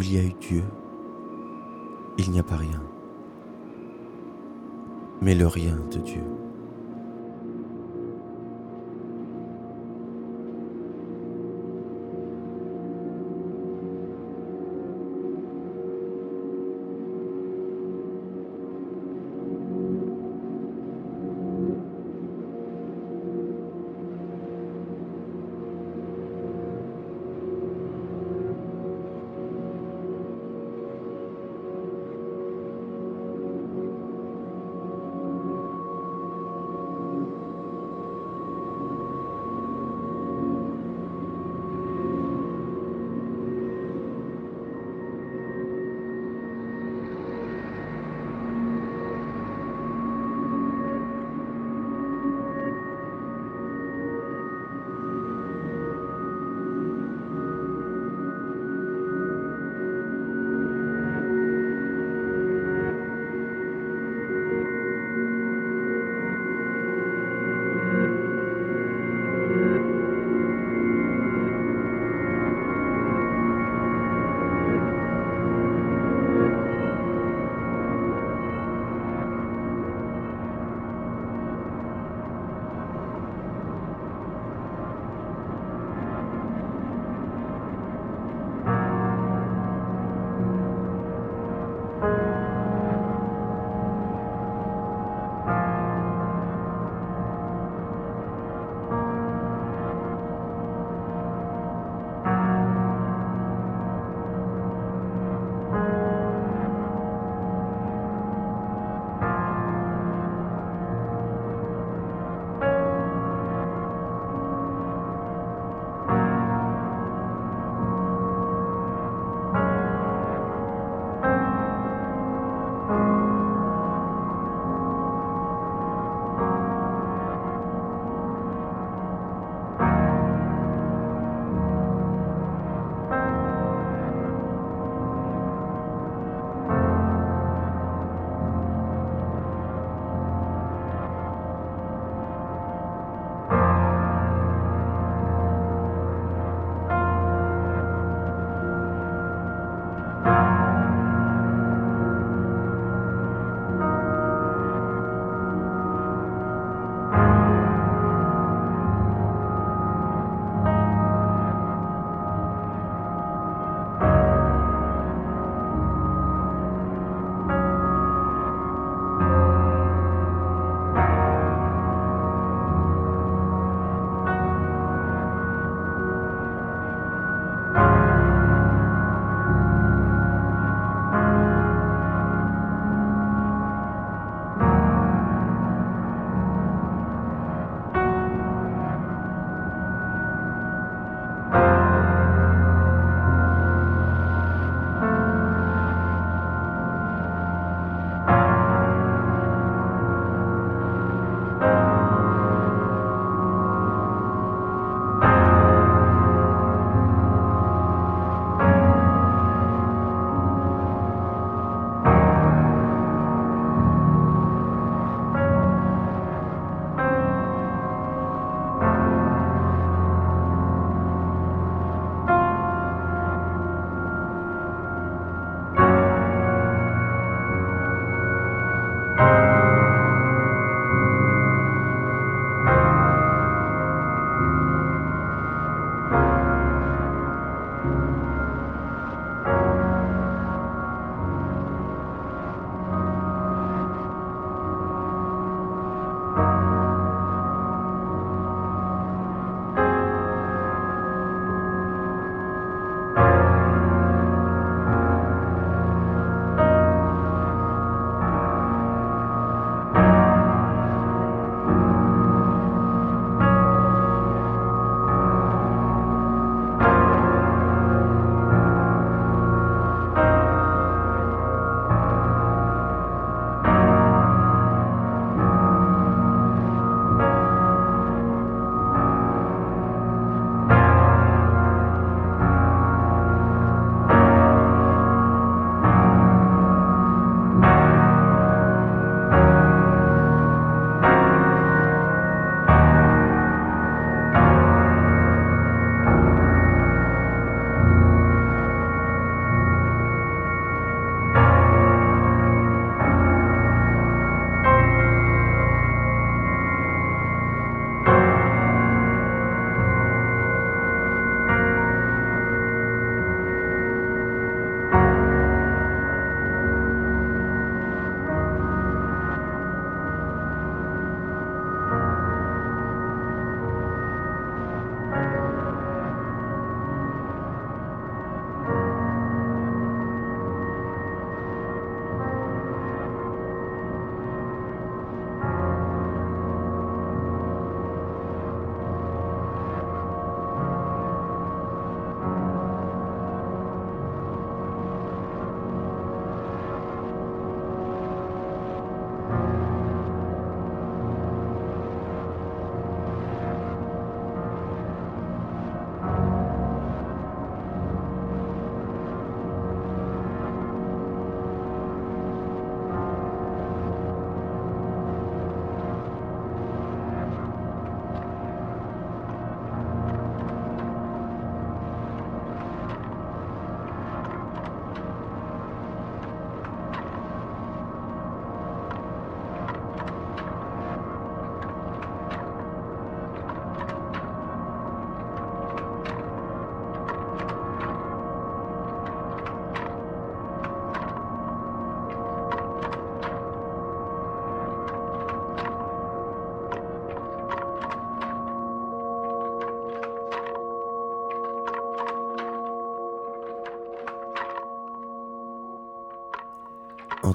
[0.00, 0.64] Où il y a eu Dieu,
[2.16, 2.80] il n'y a pas rien,
[5.20, 6.22] mais le rien de Dieu.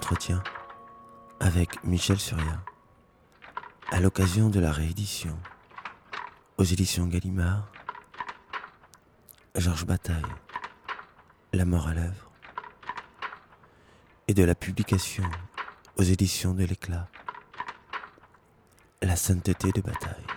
[0.05, 0.43] Entretien
[1.39, 2.63] avec Michel Surya
[3.89, 5.35] à l'occasion de la réédition
[6.59, 7.71] aux éditions Gallimard
[9.55, 10.21] Georges Bataille
[11.53, 12.29] La mort à l'œuvre
[14.27, 15.23] et de la publication
[15.97, 17.07] aux éditions de l'éclat
[19.01, 20.34] La sainteté de bataille.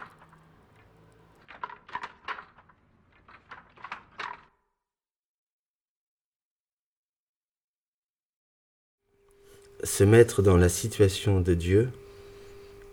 [9.89, 11.91] Se mettre dans la situation de Dieu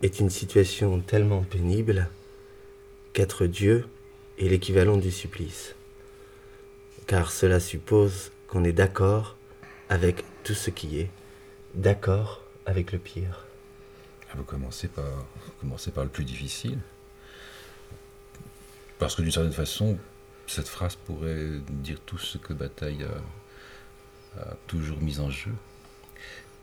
[0.02, 2.08] est une situation tellement pénible
[3.12, 3.86] qu'être Dieu
[4.38, 5.74] est l'équivalent du supplice.
[7.06, 9.36] Car cela suppose qu'on est d'accord
[9.88, 11.10] avec tout ce qui est,
[11.74, 13.44] d'accord avec le pire.
[14.34, 15.26] Vous commencez par,
[15.60, 16.78] commencez par le plus difficile.
[18.98, 19.98] Parce que d'une certaine façon,
[20.46, 23.06] cette phrase pourrait dire tout ce que Bataille
[24.40, 25.52] a, toujours mis en jeu.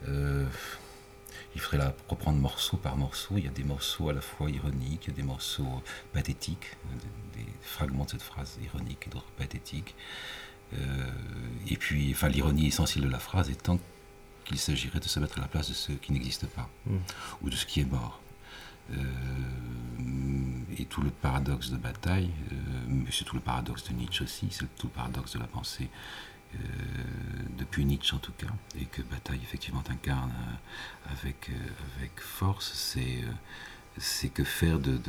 [0.07, 0.45] Euh,
[1.55, 3.35] il ferait la reprendre morceau par morceau.
[3.37, 6.77] Il y a des morceaux à la fois ironiques, il y a des morceaux pathétiques,
[7.35, 9.95] des, fragments de cette phrase ironique et d'autres pathétiques.
[10.73, 11.11] Euh,
[11.67, 13.79] et puis, enfin, l'ironie essentielle de la phrase étant
[14.45, 16.97] qu'il s'agirait de se mettre à la place de ce qui n'existe pas, mm.
[17.43, 18.19] ou de ce qui est mort.
[18.91, 18.95] Euh,
[20.77, 22.55] et tout le paradoxe de bataille, euh,
[22.87, 25.87] mais c'est tout le paradoxe de Nietzsche aussi, c'est tout le paradoxe de la pensée
[25.87, 26.32] euh,
[27.57, 28.47] depuis Nietzsche en tout cas,
[28.79, 30.33] et que Bataille effectivement incarne
[31.09, 31.49] avec,
[31.97, 33.23] avec force, c'est,
[33.97, 34.99] c'est que faire de,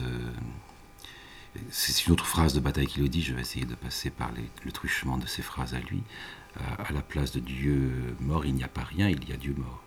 [1.71, 4.31] c'est une autre phrase de Bataille qui le dit, je vais essayer de passer par
[4.65, 6.03] le truchement de ces phrases à lui.
[6.57, 9.55] à la place de Dieu mort, il n'y a pas rien, il y a Dieu
[9.57, 9.85] mort.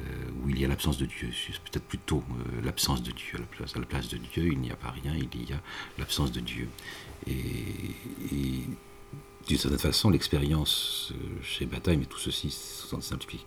[0.00, 0.04] Euh,
[0.42, 1.28] où il y a l'absence de Dieu,
[1.70, 3.36] peut-être plutôt euh, l'absence de Dieu.
[3.36, 3.40] À
[3.78, 5.60] la, place, de Dieu, il n'y a pas rien, il y a
[5.98, 6.66] l'absence de Dieu.
[7.26, 8.64] Et,
[9.46, 12.98] d'une certaine façon, l'expérience euh, chez Bataille, mais tout ceci sans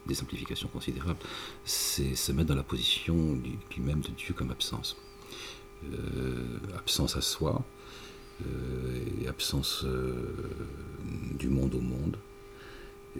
[0.07, 1.19] des simplifications considérables,
[1.65, 3.39] c'est se mettre dans la position
[3.75, 4.97] lui-même de Dieu comme absence.
[6.75, 7.63] absence à soi,
[9.21, 9.85] et absence
[11.37, 12.17] du monde au monde,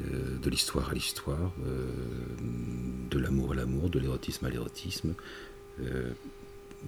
[0.01, 1.89] euh, de l'histoire à l'histoire, euh,
[3.10, 5.13] de l'amour à l'amour, de l'érotisme à l'érotisme.
[5.79, 6.12] Euh,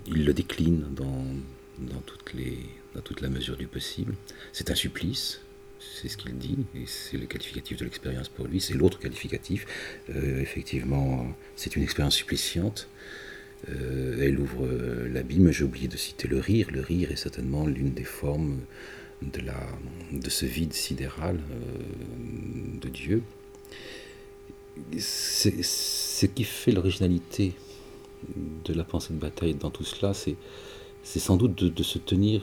[0.05, 1.25] il le décline dans,
[1.79, 2.01] dans
[3.01, 4.13] toute la mesure du possible.
[4.51, 5.39] C'est un supplice,
[5.79, 9.65] c'est ce qu'il dit, et c'est le qualificatif de l'expérience pour lui, c'est l'autre qualificatif.
[10.09, 12.87] effectivement, c'est une expérience suppliciante.
[13.67, 14.67] elle ouvre
[15.11, 16.67] l'abîme, j'ai oublié de citer le rire.
[16.71, 18.59] Le rire est certainement l'une des formes
[19.21, 23.23] de, ce vide sidéral euh, de Dieu.
[24.97, 27.53] C'est ce qui fait l'originalité
[28.65, 30.35] de la pensée de bataille dans tout cela, c'est
[31.03, 32.41] sans doute de, se tenir,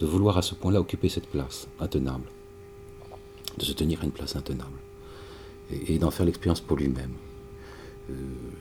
[0.00, 2.24] de vouloir à ce point-là occuper cette place intenable,
[3.58, 4.78] de se tenir à une place intenable,
[5.70, 7.12] et, d'en faire l'expérience pour lui-même.
[8.10, 8.14] Euh,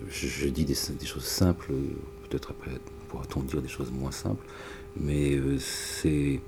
[0.09, 1.73] je, dis des, choses simples,
[2.27, 2.71] peut-être après
[3.07, 4.45] pourra-t-on dire des choses moins simples,
[4.95, 6.41] mais euh, c'est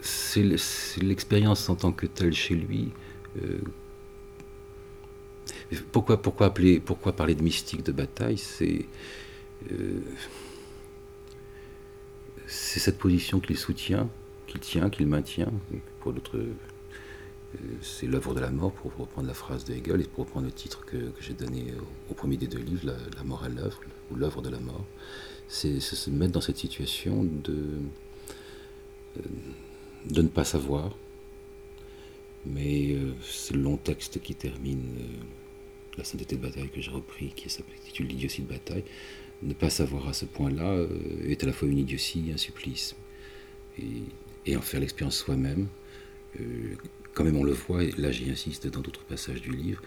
[0.00, 2.90] c'est l'expérience en tant que telle chez lui.
[3.42, 3.60] Euh,
[5.92, 8.84] pourquoi, pourquoi, appeler, pourquoi parler de mystique de bataille C'est
[12.46, 14.08] c'est cette position qu'il soutient,
[14.46, 15.52] qu'il tient, qu'il maintient.
[16.00, 16.52] Pour l'autre, euh,
[17.80, 20.52] c'est l'œuvre de la mort, pour reprendre la phrase de Hegel et pour reprendre le
[20.52, 21.72] titre que, j'ai donné
[22.10, 24.84] au, premier des deux livres, La, mort à l'œuvre, ou l'œuvre de la mort.
[25.48, 27.56] C'est se mettre dans cette situation de
[30.06, 30.96] de ne pas savoir.
[32.46, 35.24] Mais euh, c'est le long texte qui termine euh,
[35.96, 38.84] la sainteté de bataille que j'ai repris, qui s'intitule L'idiotie de bataille.
[39.44, 40.88] Ne pas savoir à ce point-là euh,
[41.28, 42.96] est à la fois une idiotie et un supplice.
[43.78, 45.68] Et, en faire l'expérience soi-même,
[47.14, 49.80] quand même on le voit, et là j'y insiste dans d'autres passages du livre,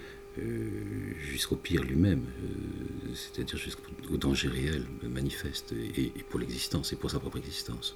[1.19, 2.23] jusqu'au pire lui-même,
[3.13, 7.95] c'est-à-dire jusqu'au danger réel manifeste, et pour l'existence, et pour sa propre existence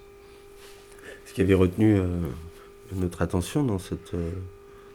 [1.25, 2.07] ce qui avait retenu euh,
[2.93, 4.31] notre attention dans, cette, euh,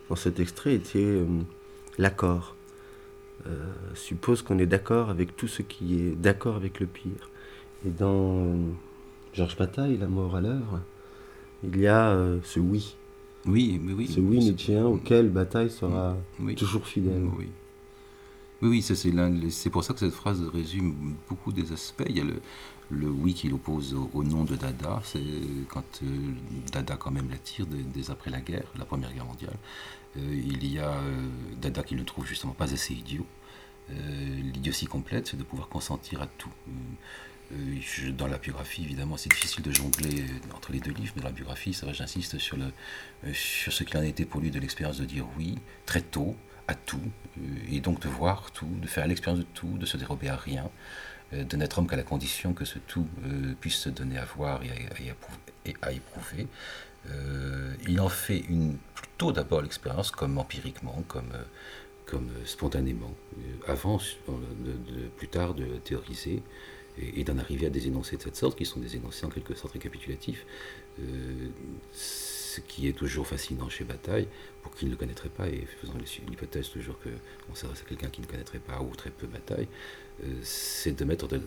[0.09, 1.23] dans cet extrait était
[3.47, 3.65] euh,
[3.95, 7.31] suppose qu'on est d'accord avec tout ce qui est d'accord avec le pire.
[7.87, 8.57] Et dans
[9.33, 10.81] Georges Bataille, La mort à l'œuvre,
[11.63, 12.97] il y a ce oui.
[13.47, 14.09] Oui, mais oui.
[14.09, 16.17] Ce oui nietzschéen auquel Bataille sera
[16.57, 17.23] toujours fidèle.
[17.39, 17.49] Oui.
[18.63, 20.95] Oui, c'est pour ça que cette phrase résume
[21.29, 22.07] beaucoup des aspects.
[22.09, 22.41] Il y a le,
[22.91, 25.21] le oui qu'il oppose au, nom de Dada, c'est
[25.69, 26.07] quand euh,
[26.73, 29.57] Dada quand même l'attire dès, après la guerre, la Première Guerre mondiale.
[30.17, 31.29] Euh, il y a euh,
[31.61, 33.27] Dada qui ne trouve justement pas assez idiot.
[33.89, 36.51] L'idiotie complète, c'est de pouvoir consentir à tout.
[37.53, 41.29] Euh, dans la biographie, évidemment, c'est difficile de jongler entre les deux livres, mais dans
[41.29, 42.57] la biographie, ça j'insiste sur,
[43.33, 46.35] sur ce qu'il en été pour lui de l'expérience de dire oui, très tôt,
[46.67, 47.13] à tout,
[47.71, 50.69] et donc de voir tout, de faire l'expérience de tout, de se dérober à rien,
[51.33, 53.07] de n'être homme qu'à la condition que ce tout
[53.61, 54.71] puisse se donner à voir et
[55.83, 56.47] à, éprouver.
[57.87, 61.33] il en fait une, plutôt d'abord l'expérience comme empiriquement, comme
[62.07, 64.01] comme euh, spontanément, euh, avant,
[65.17, 66.43] plus tard, de théoriser
[66.99, 69.55] et, d'en arriver à des énoncés de cette sorte, qui sont des énoncés en quelque
[69.55, 70.47] sorte récapitulatifs,
[71.01, 71.49] euh,
[71.93, 74.29] ce qui est toujours fascinant chez Bataille,
[74.63, 75.95] pour qui ne le connaîtrait pas, et faisant
[76.29, 79.69] l'hypothèse toujours qu'on s'adresse à quelqu'un qui ne connaîtrait pas ou très peu Bataille,
[80.43, 81.41] c'est de mettre de,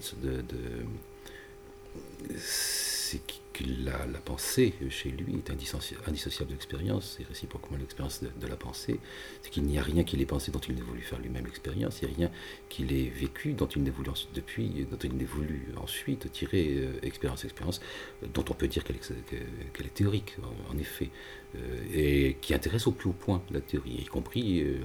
[3.66, 9.00] la, la, pensée chez lui est indissociable de l'expérience, c'est réciproquement l'expérience de, la pensée,
[9.42, 12.02] c'est qu'il n'y a rien qu'il ait pensé dont il n'ait voulu faire lui-même l'expérience,
[12.02, 12.32] il rien
[12.70, 16.76] qu'il ait vécu dont il n'ait voulu ensuite, depuis, dont il n'ait voulu ensuite tirer
[16.78, 17.82] euh, expérience, expérience,
[18.34, 20.36] dont on peut dire qu'elle est, théorique,
[20.70, 21.10] en, effet,
[21.56, 21.60] euh,
[21.94, 24.80] et qui intéresse au plus haut point la théorie, y compris euh,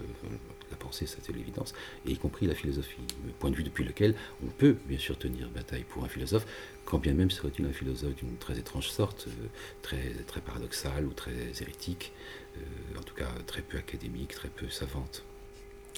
[0.74, 1.72] la pensée, ça c'est l'évidence,
[2.06, 3.00] et y compris la philosophie,
[3.38, 4.14] point de vue depuis lequel
[4.44, 6.46] on peut bien sûr tenir bataille pour un philosophe,
[6.84, 9.46] quand bien même serait-il un philosophe d'une très étrange sorte, euh,
[9.82, 12.12] très, très paradoxale ou très hérétique,
[12.56, 15.24] euh, en tout cas très peu académique, très peu savante.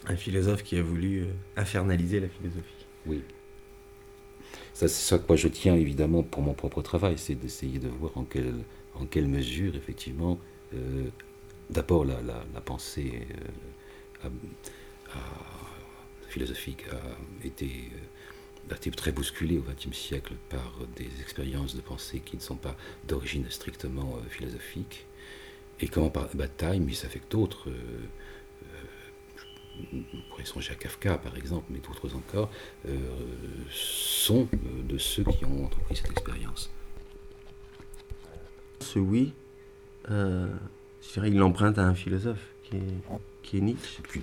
[0.06, 2.87] Un philosophe qui a voulu euh, infernaliser la philosophie.
[3.06, 3.23] Oui.
[4.75, 7.88] Ça, c'est ça que moi je tiens évidemment pour mon propre travail, c'est d'essayer de
[7.88, 8.62] voir en quelle,
[8.95, 10.38] en quelle mesure effectivement,
[11.71, 13.26] d'abord la, la, pensée
[16.28, 17.90] philosophique a été
[18.68, 22.56] d'un type très bousculé au XXe siècle par des expériences de pensée qui ne sont
[22.56, 25.06] pas d'origine strictement euh, philosophique,
[25.80, 27.75] et comment par bataille, mais ça fait que d'autres, euh,
[28.64, 32.50] euh, on pourrait songer à Kafka par exemple, mais d'autres encore,
[33.70, 34.49] sont
[34.88, 36.70] de ceux qui ont entrepris cette expérience.
[38.80, 39.35] Ce oui,
[40.08, 40.49] je
[41.12, 42.80] dirais, il l'emprunte à un philosophe qui est,
[43.47, 44.03] qui est Nietzsche.
[44.12, 44.19] Qui,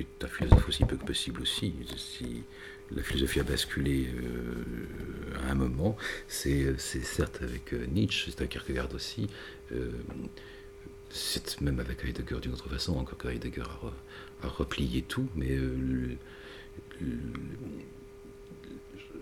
[0.00, 1.74] est un philosophe aussi peu que possible aussi.
[1.96, 2.44] Si,
[2.92, 5.96] la philosophie a basculé euh, à un moment.
[6.28, 9.28] C'est certes avec euh, Nietzsche, c'est avec Kierkegaard aussi.
[9.72, 9.90] Euh,
[11.10, 13.64] c'est même avec Heidegger d'une autre façon, encore que Heidegger
[14.42, 15.58] a, replié tout, mais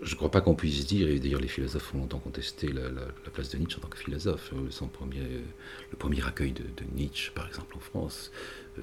[0.01, 2.89] je ne crois pas qu'on puisse dire, et d'ailleurs les philosophes ont longtemps contesté la,
[3.31, 4.51] place de Nietzsche en tant que philosophe.
[4.71, 6.63] Son premier, le premier accueil de,
[6.95, 8.31] Nietzsche, par exemple en France,
[8.79, 8.81] euh,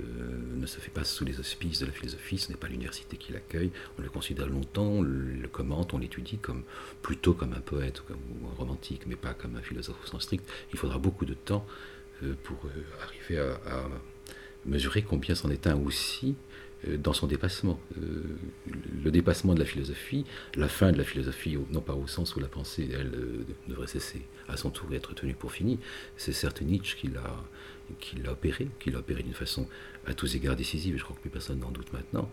[0.54, 3.32] ne se fait pas sous les auspices de la philosophie, ce n'est pas l'université qui
[3.32, 3.72] l'accueille.
[3.98, 6.62] On le considère longtemps, on le commente, on l'étudie comme,
[7.02, 10.48] plutôt comme un poète ou, un romantique, mais pas comme un philosophe au sens strict.
[10.72, 11.66] Il faudra beaucoup de temps
[12.22, 13.88] euh, pour euh, arriver à,
[14.66, 16.34] mesurer combien c'en est un aussi
[16.86, 17.80] dans son dépassement.
[18.00, 18.22] Euh,
[19.02, 22.40] le dépassement de la philosophie, la fin de la philosophie, non pas au sens où
[22.40, 25.78] la pensée, elle, euh, devrait cesser à son tour et être tenue pour finie,
[26.16, 27.44] c'est certes Nietzsche qui l'a,
[27.98, 29.66] qui opéré, qui l'a opéré d'une façon
[30.06, 32.30] à tous égards décisive, et je crois que plus personne n'en doute maintenant.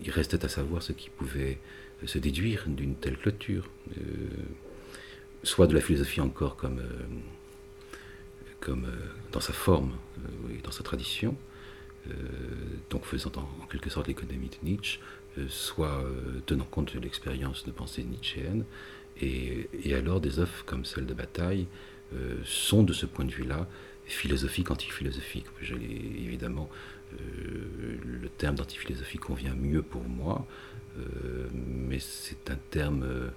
[0.00, 1.58] il restait à savoir ce qui pouvait
[2.06, 3.68] se déduire d'une telle clôture,
[5.42, 6.80] soit de la philosophie encore comme,
[8.60, 8.86] comme
[9.32, 9.92] dans sa forme,
[10.62, 11.51] dans sa tradition, euh,
[12.90, 14.98] donc faisant en, quelque sorte l'économie de Nietzsche,
[15.38, 18.64] euh, soit euh, tenant compte de l'expérience de pensée nietzschéenne,
[19.20, 21.66] et, alors des œuvres comme celle de Bataille
[22.44, 23.66] sont de ce point de vue-là
[24.04, 25.46] philosophiques, antiphilosophiques.
[25.62, 26.68] Évidemment,
[27.12, 30.46] le terme d'antiphilosophie convient mieux pour moi,
[31.54, 33.30] mais c'est un terme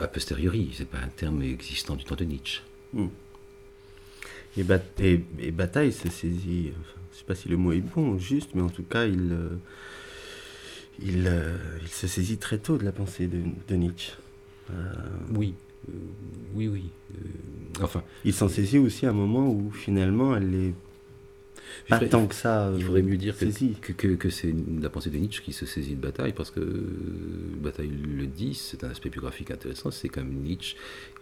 [0.00, 2.60] a posteriori, c'est pas un terme existant du temps de Nietzsche.
[4.56, 4.64] Et,
[5.38, 6.72] et, Bataille se saisit,
[7.14, 9.30] je ne sais pas si le mot est bon, juste, mais en tout cas, il,
[9.30, 9.50] euh,
[11.00, 14.14] il, euh, il se saisit très tôt de la pensée de, Nietzsche.
[14.70, 14.92] Euh,
[15.32, 15.54] oui,
[16.54, 16.90] oui, oui.
[17.80, 20.74] enfin, il s'en saisit aussi à un moment où finalement elle est
[21.88, 22.72] pas tant que ça.
[22.76, 25.94] il faudrait mieux dire que, que, que, c'est la pensée de Nietzsche qui se saisit
[25.94, 30.76] de Bataille, parce que Bataille le dit, c'est un aspect biographique intéressant, c'est comme Nietzsche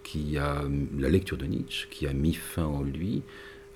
[0.04, 0.62] qui a
[0.98, 3.22] la lecture de Nietzsche qui a mis fin en lui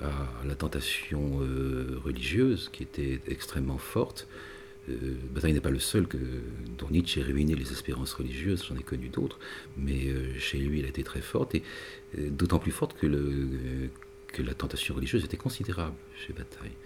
[0.01, 4.29] à la tentation euh, religieuse qui était extrêmement forte.
[4.89, 6.19] Euh, Bataille n'est pas le seul que,
[6.79, 9.39] dont Nietzsche ait ruiné les espérances religieuses, j'en ai connu d'autres,
[9.77, 11.63] mais euh, chez lui elle a été très forte, et
[12.17, 13.07] d'autant plus forte que,
[14.39, 16.77] la tentation religieuse était considérable chez Bataille.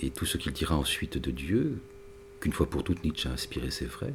[0.00, 1.78] Et tout ce qu'il dira ensuite de Dieu,
[2.40, 4.14] qu'une fois pour toutes Nietzsche a inspiré, c'est vrai,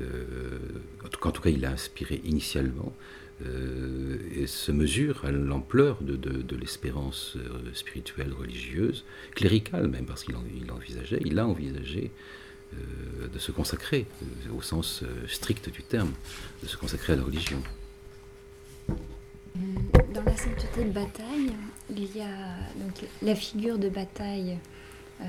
[0.00, 2.96] en, tout en tout cas il l'a inspiré initialement,
[3.44, 10.24] euh, et se mesure à l'ampleur de, de, l'espérance euh, spirituelle, religieuse, cléricale même, parce
[10.24, 12.10] qu'il il envisageait, il a envisagé
[13.32, 14.04] de se consacrer,
[14.52, 16.10] au sens strict du terme,
[16.60, 17.62] de se consacrer à la religion.
[20.12, 21.52] Dans la sainteté de bataille,
[21.88, 24.58] il y a donc la figure de bataille
[25.20, 25.24] euh,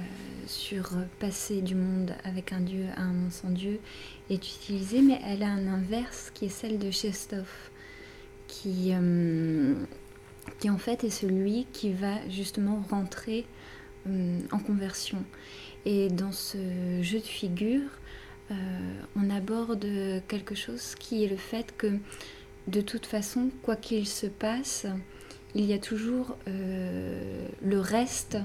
[0.47, 0.89] sur
[1.19, 3.79] passer du monde avec un dieu à un monde sans dieu
[4.31, 7.47] est utilisée, mais elle a un inverse qui est celle de Chestov,
[8.47, 9.73] qui, euh,
[10.59, 13.45] qui en fait est celui qui va justement rentrer
[14.07, 15.23] euh, en conversion.
[15.85, 16.57] Et dans ce
[17.01, 17.89] jeu de figures,
[19.15, 19.87] on aborde
[20.27, 21.97] quelque chose qui est le fait que
[22.67, 24.85] de toute façon, quoi qu'il se passe,
[25.55, 28.37] il y a toujours le reste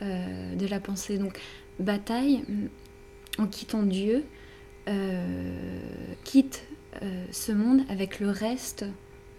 [0.00, 1.18] euh, de la pensée.
[1.18, 1.40] Donc,
[1.80, 2.44] bataille,
[3.36, 4.24] en quittant Dieu,
[4.88, 5.80] euh,
[6.22, 6.62] quitte
[7.02, 8.84] euh, ce monde avec le reste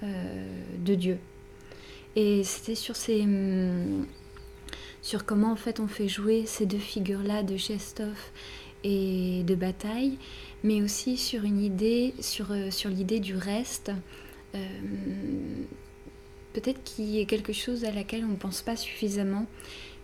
[0.01, 1.17] de Dieu.
[2.15, 3.25] Et c'était sur ces
[5.01, 8.17] sur comment en fait on fait jouer ces deux figures-là de Chestov
[8.83, 10.17] et de bataille,
[10.63, 13.91] mais aussi sur une idée, sur, sur l'idée du reste,
[16.53, 19.45] peut-être qui est quelque chose à laquelle on ne pense pas suffisamment,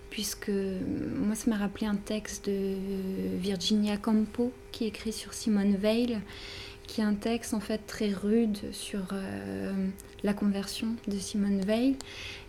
[0.10, 2.76] puisque moi, ça m'a rappelé un texte de
[3.38, 6.20] Virginia Campo qui écrit sur Simone Veil,
[6.88, 9.88] qui est un texte en fait très rude sur euh,
[10.24, 11.96] la conversion de Simone Veil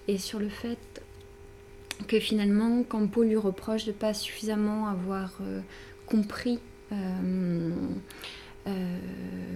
[0.08, 0.78] et sur le fait
[2.08, 5.60] que finalement Campo lui reproche de pas suffisamment avoir euh,
[6.06, 6.58] compris.
[6.92, 7.70] Euh,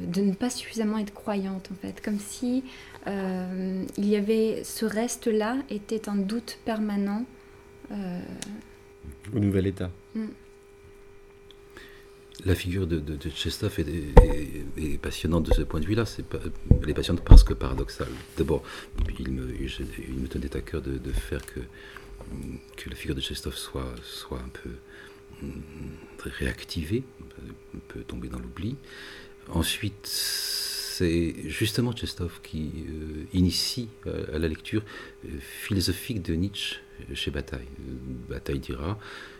[0.06, 2.62] de ne pas suffisamment être croyante en fait, comme si
[3.06, 7.24] il y avait ce reste-là était un doute permanent
[7.90, 9.90] Au nouvel état.
[10.14, 10.26] Mm.
[12.44, 16.04] La figure de, de, Chestov est, passionnante de ce point de vue-là.
[16.82, 18.08] elle est passionnante parce que paradoxale.
[18.36, 18.62] D'abord,
[19.18, 21.60] il me, tenait à cœur de, faire que,
[22.76, 24.70] que la figure de Chestov soit, soit un peu
[25.42, 25.60] mm,
[26.38, 27.02] réactivée,
[27.88, 28.76] peut tomber dans l'oubli.
[29.48, 30.06] Ensuite,
[31.00, 34.82] c'est justement Chestov qui euh, initie euh, à la lecture
[35.40, 36.76] philosophique de Nietzsche
[37.14, 37.68] chez Bataille.
[38.28, 39.39] Bataille dira, euh,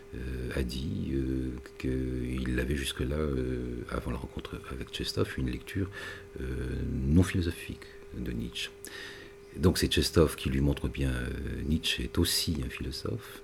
[0.55, 5.89] a dit euh, qu'il avait jusque-là, euh, avant la rencontre avec Chestov, une lecture
[6.39, 7.85] non philosophique
[8.17, 8.69] de Nietzsche.
[9.57, 11.11] Donc c'est Chestov qui lui montre bien
[11.67, 13.41] Nietzsche est aussi un philosophe,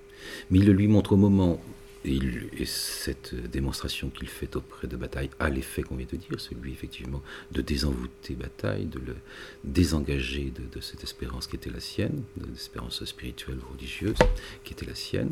[0.50, 1.62] mais il le lui montre au moment
[2.04, 6.72] et, cette démonstration qu'il fait auprès de Bataille a l'effet qu'on vient de dire, celui
[6.72, 9.16] effectivement de désenvoûter Bataille, de le
[9.64, 14.18] désengager de, cette espérance qui était la sienne, de l'espérance spirituelle ou religieuse
[14.64, 15.30] qui était la sienne.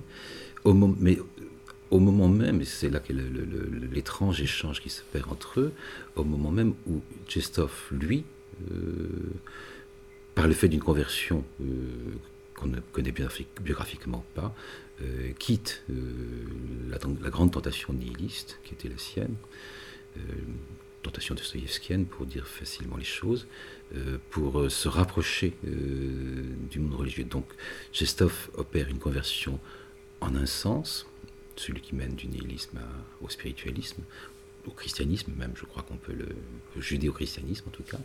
[0.66, 1.16] Au mais
[1.92, 3.14] au moment même, et c'est là qu'est
[3.92, 5.72] l'étrange échange qui se perd entre eux,
[6.16, 8.24] au moment même où Chestov, lui,
[8.72, 9.09] euh,
[10.35, 11.66] par le fait d'une conversion euh,
[12.57, 13.14] qu'on ne connaît
[13.61, 14.52] biographiquement pas,
[15.02, 15.85] euh, quitte
[16.90, 19.37] la, grande tentation nihiliste qui était la sienne,
[21.02, 23.46] tentation dostoïevskienne pour dire facilement les choses,
[24.31, 27.24] pour se rapprocher du monde religieux.
[27.24, 27.44] Donc
[27.92, 29.61] Chestov opère une conversion
[30.20, 31.07] en un sens,
[31.57, 32.79] celui qui mène du nihilisme
[33.20, 34.02] au spiritualisme,
[34.66, 36.29] au christianisme même, je crois qu'on peut le,
[36.76, 37.98] au judéo-christianisme en tout cas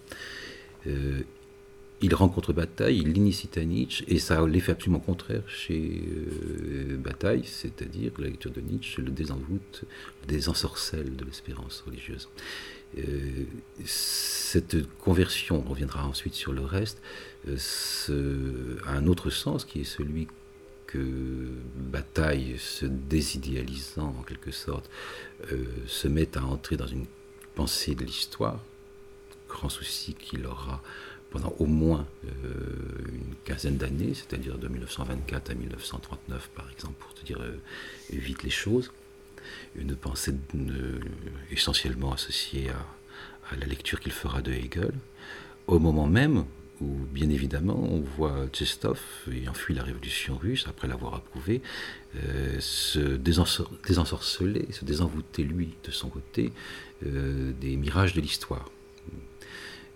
[2.02, 6.97] il rencontre Bataille, il l'initie à Nietzsche, et ça a l'effet absolument contraire chez euh,
[6.97, 9.84] Bataille, c'est-à-dire la lecture de Nietzsche le désenvoûte,
[10.21, 12.28] le désensorcelle de l'espérance religieuse.
[12.97, 13.45] Euh,
[13.86, 17.02] cette conversion, on reviendra ensuite sur le reste,
[17.47, 20.28] euh, a un autre sens qui est celui
[20.98, 24.90] Bataille, se désidéalisant en quelque sorte,
[25.88, 27.06] se met à entrer dans une
[27.56, 28.60] pensée de l'histoire,
[29.48, 30.82] grand souci qu'il aura
[31.32, 32.30] pendant au moins euh,
[33.08, 37.58] une quinzaine d'années, c'est-à-dire de 1924 à 1939 par exemple, pour te dire euh,
[38.10, 38.92] vite les choses.
[39.76, 40.36] Une pensée
[41.50, 44.94] essentiellement associée à, la lecture qu'il fera de Hegel,
[45.68, 46.46] au moment même
[46.82, 49.00] où, bien évidemment, on voit Tchestov,
[49.32, 51.62] ayant fui la révolution russe, après l'avoir approuvé,
[52.15, 56.52] euh, se désensorceler, se désenvoûter, lui, de son côté,
[57.04, 58.70] des mirages de l'histoire.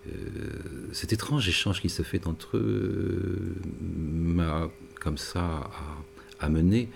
[0.08, 4.70] Euh, cet étrange échange qui se fait entre eux m'a
[5.00, 5.70] comme ça
[6.40, 6.90] amené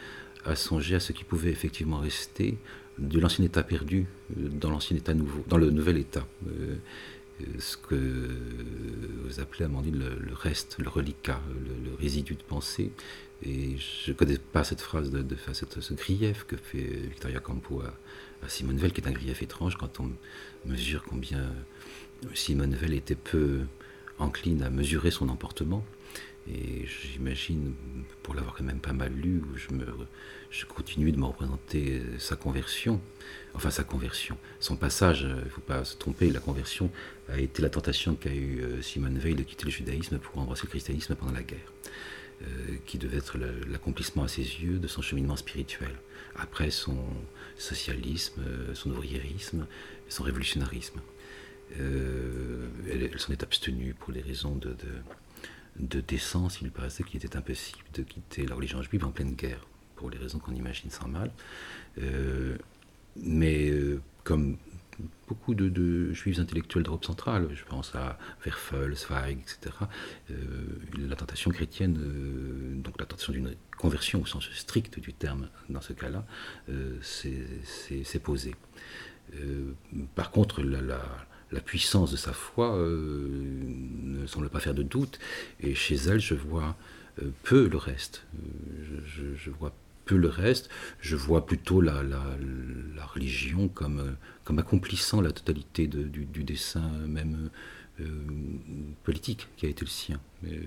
[0.45, 2.57] à songer à ce qui pouvait effectivement rester
[2.99, 4.05] de l'ancien état perdu
[4.37, 6.25] euh, dans l'ancien état nouveau, dans le nouvel état.
[6.47, 6.75] Euh,
[7.59, 7.95] ce que
[9.23, 12.91] vous appelez, Amandine, le, reste, le reliquat, le, résidu de pensée.
[13.43, 15.35] Et je ne connais pas cette phrase, de, de,
[15.79, 17.93] ce grief que fait Victoria Campo à,
[18.45, 20.11] à Simone Veil, qui est un grief étrange quand on
[20.65, 21.53] mesure combien
[22.33, 23.61] Simone Veil était peu
[24.17, 25.85] encline à mesurer son emportement
[26.47, 27.73] Et j'imagine,
[28.23, 29.85] pour l'avoir quand même pas mal lu, je, me,
[30.51, 32.99] je continue de me représenter sa conversion,
[33.53, 36.89] enfin sa conversion, son passage, il ne faut pas se tromper, la conversion
[37.29, 40.69] a été la tentation qu'a eu Simone Veil de quitter le judaïsme pour embrasser le
[40.69, 41.71] christianisme pendant la guerre.
[42.41, 45.91] Euh, qui devait être l'accomplissement à ses yeux de son cheminement spirituel.
[46.37, 46.97] Après son
[47.57, 49.67] socialisme, euh, son ouvriérisme,
[50.07, 51.01] son révolutionnarisme.
[51.81, 54.73] Euh, elle, s'en est abstenue pour des raisons de,
[55.79, 56.61] de, décence.
[56.61, 59.67] Il lui paraissait qu'il était impossible de quitter la religion juive en pleine guerre,
[59.99, 61.29] pour les raisons qu'on imagine sans mal.
[63.17, 63.73] mais
[64.23, 64.57] comme
[65.27, 69.75] beaucoup de, juifs intellectuels d'Europe centrale, je pense à Werfel, Zweig, etc.
[70.31, 70.35] Euh,
[70.97, 75.81] la tentation chrétienne, euh, donc la tentation d'une conversion au sens strict du terme dans
[75.81, 76.25] ce cas-là,
[76.69, 78.55] euh, s'est posée.
[80.15, 85.19] par contre, la, puissance de sa foi ne semble pas faire de doute,
[85.59, 86.75] et chez elle, je vois
[87.43, 88.25] peu le reste.
[89.05, 89.73] Je, je vois
[90.15, 90.69] le reste.
[90.99, 92.01] Je vois plutôt la,
[93.13, 97.49] religion comme, comme accomplissant la totalité du, dessin même
[97.99, 98.05] euh,
[99.03, 100.19] politique qui a été le sien.
[100.45, 100.57] Euh,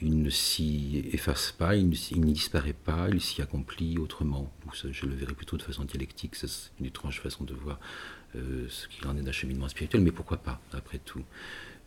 [0.00, 4.52] il ne s'y efface pas, il n'y disparaît pas, il s'y accomplit autrement.
[4.90, 7.78] je le verrai plutôt de façon dialectique, c'est une étrange façon de voir
[8.34, 11.22] euh, ce qu'il en est d'un cheminement spirituel, mais pourquoi pas, après tout euh,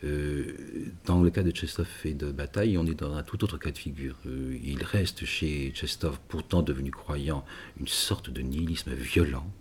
[0.04, 3.72] dans le cas de Chestov et de Bataille, on est dans un tout autre cas
[3.72, 4.18] de figure.
[4.26, 7.46] Euh, il reste chez Chestov, pourtant devenu croyant,
[7.80, 9.52] une sorte de nihilisme violent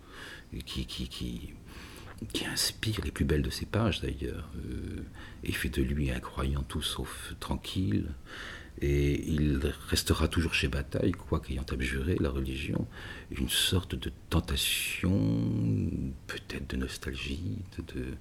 [0.67, 1.55] qui, qui, qui,
[2.47, 5.03] inspire les plus belles de ses pages d'ailleurs, euh,
[5.43, 8.07] et fait de lui un croyant tout sauf tranquille.
[8.81, 12.89] Et il restera toujours chez Bataille, quoique ayant abjuré la religion,
[13.31, 15.13] une sorte de tentation,
[16.27, 18.15] peut-être de nostalgie, de, euh,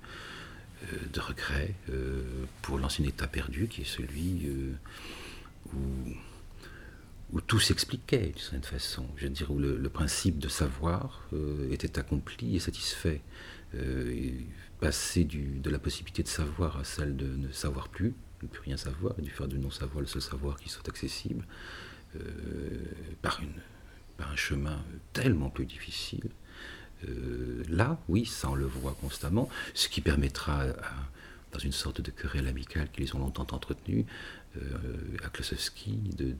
[1.12, 2.24] de regret euh,
[2.62, 4.74] pour l'ancien état perdu qui est celui euh,
[7.32, 9.08] où, tout s'expliquait d'une certaine façon.
[9.17, 11.28] Je veux dire, où le, principe de savoir
[11.72, 13.22] était accompli et satisfait.
[14.80, 18.78] passer de la possibilité de savoir à celle de ne savoir plus, ne plus rien
[18.78, 21.46] savoir, et du faire de non-savoir le seul savoir qui soit accessible,
[23.24, 23.41] par
[24.32, 26.30] un chemin tellement plus difficile
[27.07, 30.65] euh, là, oui, ça on le voit constamment, ce qui permettra,
[31.51, 34.05] dans une sorte de querelle amicale qu'ils ont longtemps entretenue,
[34.55, 36.35] euh, à Klosowski de,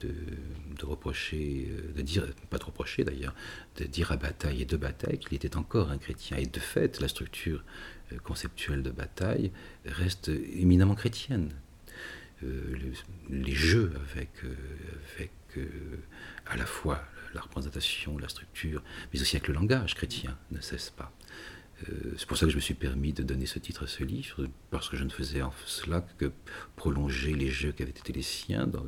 [0.84, 3.34] reprocher, euh, de dire, pas de reprocher d'ailleurs,
[3.76, 6.36] de dire à Bataille et de Bataille qu'il était encore un chrétien.
[6.36, 7.64] Et de fait, la structure
[8.22, 9.50] conceptuelle de Bataille
[9.84, 11.50] reste éminemment chrétienne.
[13.30, 14.30] les jeux avec
[16.46, 17.02] à la fois
[17.34, 21.12] la représentation, la structure, mais aussi avec le langage chrétien, ne cesse pas.
[21.82, 24.04] Euh, c'est pour ça que je me suis permis de donner ce titre à ce
[24.04, 26.32] livre, parce que je ne faisais en cela que
[26.76, 28.84] prolonger les jeux qui avaient été les siens, dans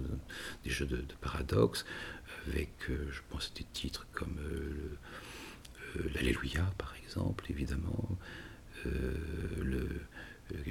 [0.65, 1.85] des jeux de, paradoxe,
[2.47, 8.17] avec, euh, je pense, des titres comme euh, l'Alléluia, par exemple, évidemment,
[8.85, 9.89] le,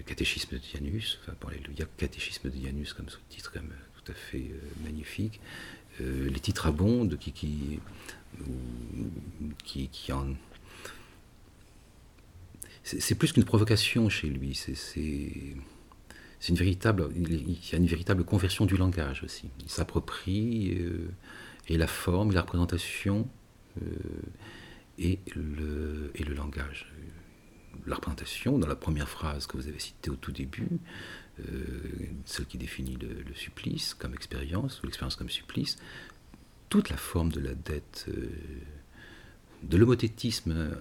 [0.05, 4.51] catéchisme de Dianus, enfin, pour l'Alléluia, catéchisme de Dianus comme sous-titre, comme tout à fait
[4.85, 5.41] magnifique,
[6.01, 7.79] euh, les titres abondent, qui, qui,
[9.63, 10.35] qui, qui en...
[12.83, 14.75] C'est plus qu'une provocation chez lui, c'est
[16.49, 19.49] une véritable, il y a une véritable conversion du langage aussi.
[19.59, 21.09] Il s'approprie euh,
[21.67, 23.27] et la forme, la représentation
[23.81, 23.85] euh,
[24.99, 26.91] et, le, langage.
[27.87, 30.69] La représentation, dans la première phrase que vous avez citée au tout début,
[32.25, 35.77] celle qui définit le, supplice comme expérience, ou l'expérience comme supplice,
[36.69, 38.29] toute la forme de la dette, euh,
[39.63, 40.71] de l'homothétisme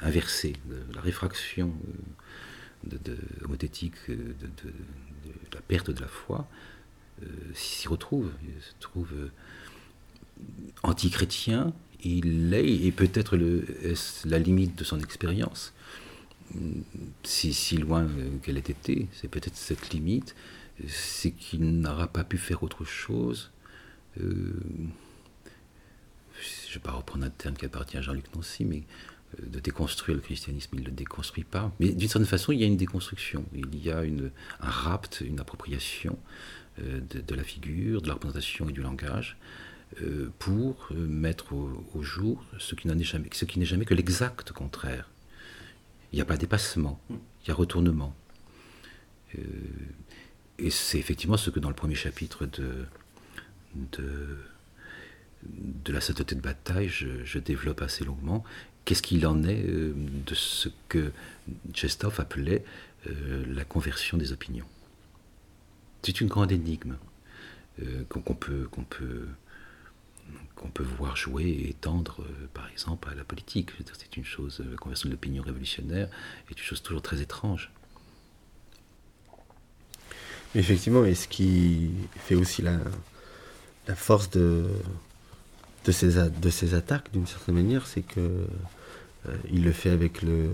[0.00, 4.72] inversé, de la réfraction euh, de, de, homothétique, de,
[5.52, 6.48] la perte de la foi,
[7.52, 8.30] s'y retrouve.
[8.44, 9.12] Il se trouve
[10.84, 11.72] anti-chrétien,
[12.04, 13.36] il l'est, et peut-être
[14.24, 15.72] la limite de son expérience?
[17.22, 18.08] Si, loin
[18.42, 20.34] qu'elle ait été, c'est peut-être cette limite,
[20.86, 23.50] c'est qu'il n'aura pas pu faire autre chose.
[24.20, 24.52] Euh,
[26.40, 28.84] je ne vais pas reprendre un terme qui appartient à Jean-Luc Nancy, mais
[29.40, 31.72] euh, de déconstruire le christianisme, il ne le déconstruit pas.
[31.80, 35.40] Mais d'une certaine façon, il y a une déconstruction, il y a un rapt, une
[35.40, 36.18] appropriation
[36.80, 39.36] euh, de, la figure, de la représentation et du langage,
[40.38, 43.30] pour mettre au, jour ce qui n'est jamais,
[43.64, 45.08] jamais que l'exact contraire
[46.12, 48.14] il n'y a pas dépassement, il y a retournement.
[49.36, 49.42] Euh,
[50.58, 52.86] et c'est effectivement ce que dans le premier chapitre de,
[53.74, 54.38] de,
[55.92, 58.42] la sainteté de bataille, je, développe assez longuement.
[58.84, 61.12] Qu'est-ce qu'il en est euh, de ce que
[61.74, 62.64] Chestov appelait
[63.06, 64.66] euh, la conversion des opinions?
[66.02, 66.96] C'est une grande énigme.
[68.08, 69.28] qu'on peut, qu'on peut,
[70.56, 73.70] qu'on peut voir jouer et étendre, par exemple, à la politique.
[73.98, 76.08] C'est une chose, la conversion de l'opinion révolutionnaire
[76.50, 77.70] est une chose toujours très étrange.
[80.54, 82.78] Effectivement, et ce qui fait aussi la,
[83.94, 84.66] force de,
[85.84, 88.20] de, ces, de attaques, d'une certaine manière, c'est que
[89.28, 90.50] euh, il le fait avec le,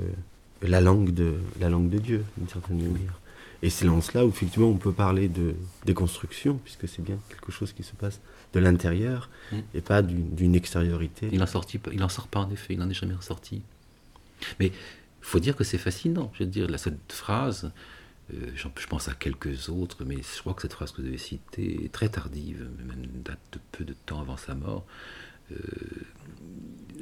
[0.63, 3.21] la, langue de, la langue de Dieu, d'une certaine manière.
[3.63, 7.53] Et c'est dans cela où, effectivement, on peut parler de déconstruction, puisque c'est bien quelque
[7.53, 8.21] chose qui se passe
[8.53, 9.59] de l'intérieur mm.
[9.75, 11.29] et pas d'une extériorité.
[11.33, 11.47] Il n'en
[12.09, 13.63] sort pas, en effet, il n'en est jamais ressorti.
[14.61, 14.73] Mais il
[15.23, 16.31] faut dire que c'est fascinant.
[16.35, 17.73] Je veux dire, là, cette phrase,
[18.33, 21.19] euh, je pense à quelques autres, mais je crois que cette phrase que vous avez
[21.19, 24.85] citée est très tardive, même date de peu de temps avant sa mort.
[25.53, 25.57] Euh,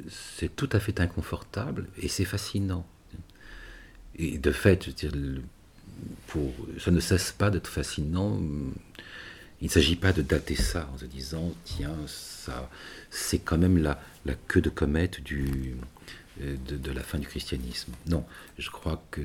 [0.09, 2.87] c'est tout à fait inconfortable et c'est fascinant.
[4.17, 5.13] Et de fait, je veux dire,
[6.79, 8.41] ça ne cesse pas d'être fascinant.
[9.61, 12.69] Il ne s'agit pas de dater ça en se disant, tiens, ça,
[13.11, 13.99] c'est quand même la,
[14.49, 15.77] queue de comète du,
[16.41, 17.93] euh, de, la fin du christianisme.
[18.09, 18.25] Non,
[18.59, 19.21] je crois que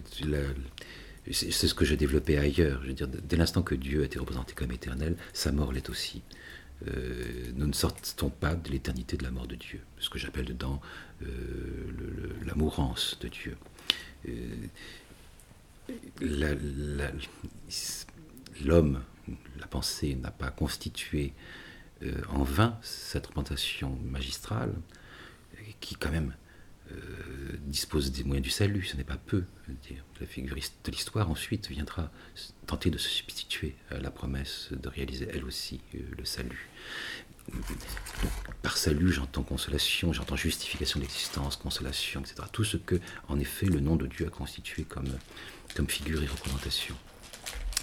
[1.31, 2.81] c'est ce que j'ai développé ailleurs.
[2.83, 5.89] Je veux dire, dès l'instant que Dieu a été représenté comme éternel, sa mort l'est
[5.89, 6.21] aussi.
[6.85, 10.45] Euh, nous ne sortons pas de l'éternité de la mort de Dieu, ce que j'appelle
[10.45, 10.79] dedans
[11.23, 11.27] euh,
[12.45, 13.57] la mourance de Dieu.
[14.29, 14.31] Euh,
[18.65, 19.01] l'homme,
[19.59, 21.33] la, pensée n'a pas constitué
[22.29, 24.73] en vain cette représentation magistrale
[25.79, 26.33] qui quand même
[26.91, 26.95] euh,
[27.65, 29.43] dispose des moyens du salut, ce n'est pas peu.
[30.21, 32.11] La figure de l'histoire ensuite viendra
[32.65, 36.69] tenter de se substituer à la promesse de réaliser elle aussi euh, le salut.
[38.61, 42.35] Par salut, j'entends consolation, j'entends justification de l'existence, consolation, etc.
[42.51, 45.07] Tout ce que, en effet, le nom de Dieu a constitué comme,
[45.87, 46.95] figure et représentation.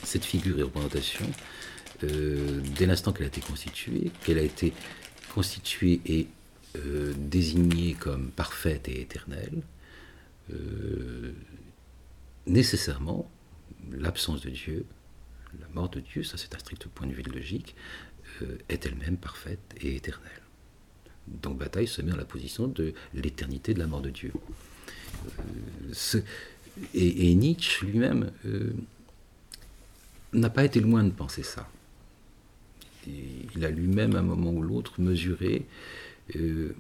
[0.02, 1.26] Cette figure et représentation,
[2.02, 4.72] euh, dès l'instant qu'elle a été constituée, qu'elle a été
[5.34, 6.26] constituée et
[6.76, 9.62] euh, désignée comme parfaite et éternelle,
[10.52, 11.32] euh,
[12.46, 13.30] nécessairement,
[13.92, 14.84] l'absence de Dieu,
[15.60, 17.74] la mort de Dieu, ça c'est un strict point de vue logique,
[18.68, 20.30] est elle-même parfaite et éternelle.
[21.26, 24.32] Donc Bataille se met dans la position de l'éternité de la mort de Dieu.
[26.94, 28.30] et, et, Nietzsche lui-même
[30.34, 31.68] n'a pas été loin de penser ça.
[33.06, 35.66] il a lui-même, à un moment ou l'autre, mesuré
[36.36, 36.74] euh,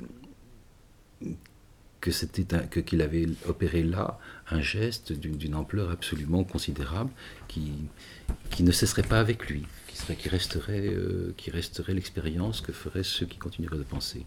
[2.00, 2.44] que c'était
[2.82, 4.18] qu'il avait opéré là
[4.50, 7.10] un geste d'une ampleur absolument considérable
[7.48, 7.72] qui
[8.60, 9.64] ne cesserait pas avec lui,
[9.94, 14.26] qui serait qui resterait euh, resterait l'expérience que feraient ceux qui continueraient de penser.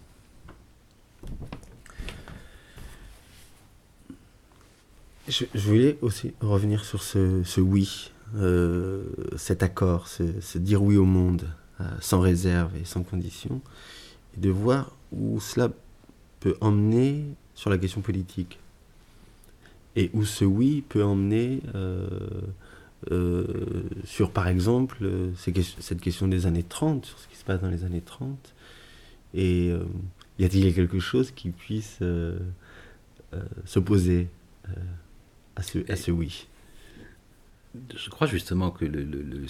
[5.28, 9.04] Je, voulais aussi revenir sur ce, oui, euh,
[9.36, 11.50] cet accord, ce, dire oui au monde,
[12.00, 13.62] sans réserve et sans condition,
[14.38, 15.70] et de voir où cela
[16.40, 17.26] peut emmener
[17.56, 18.58] sur la question politique.
[19.98, 21.62] Et où ce oui peut emmener
[23.12, 24.98] euh, euh, sur, par exemple,
[25.36, 28.54] cette question des années 30, sur ce qui se passe dans les années 30.
[29.34, 29.84] Et euh,
[30.40, 32.00] y a-t-il quelque chose qui puisse
[33.66, 34.30] s'opposer
[35.56, 36.48] à ce, à ce oui?
[37.96, 39.46] Je crois justement que le,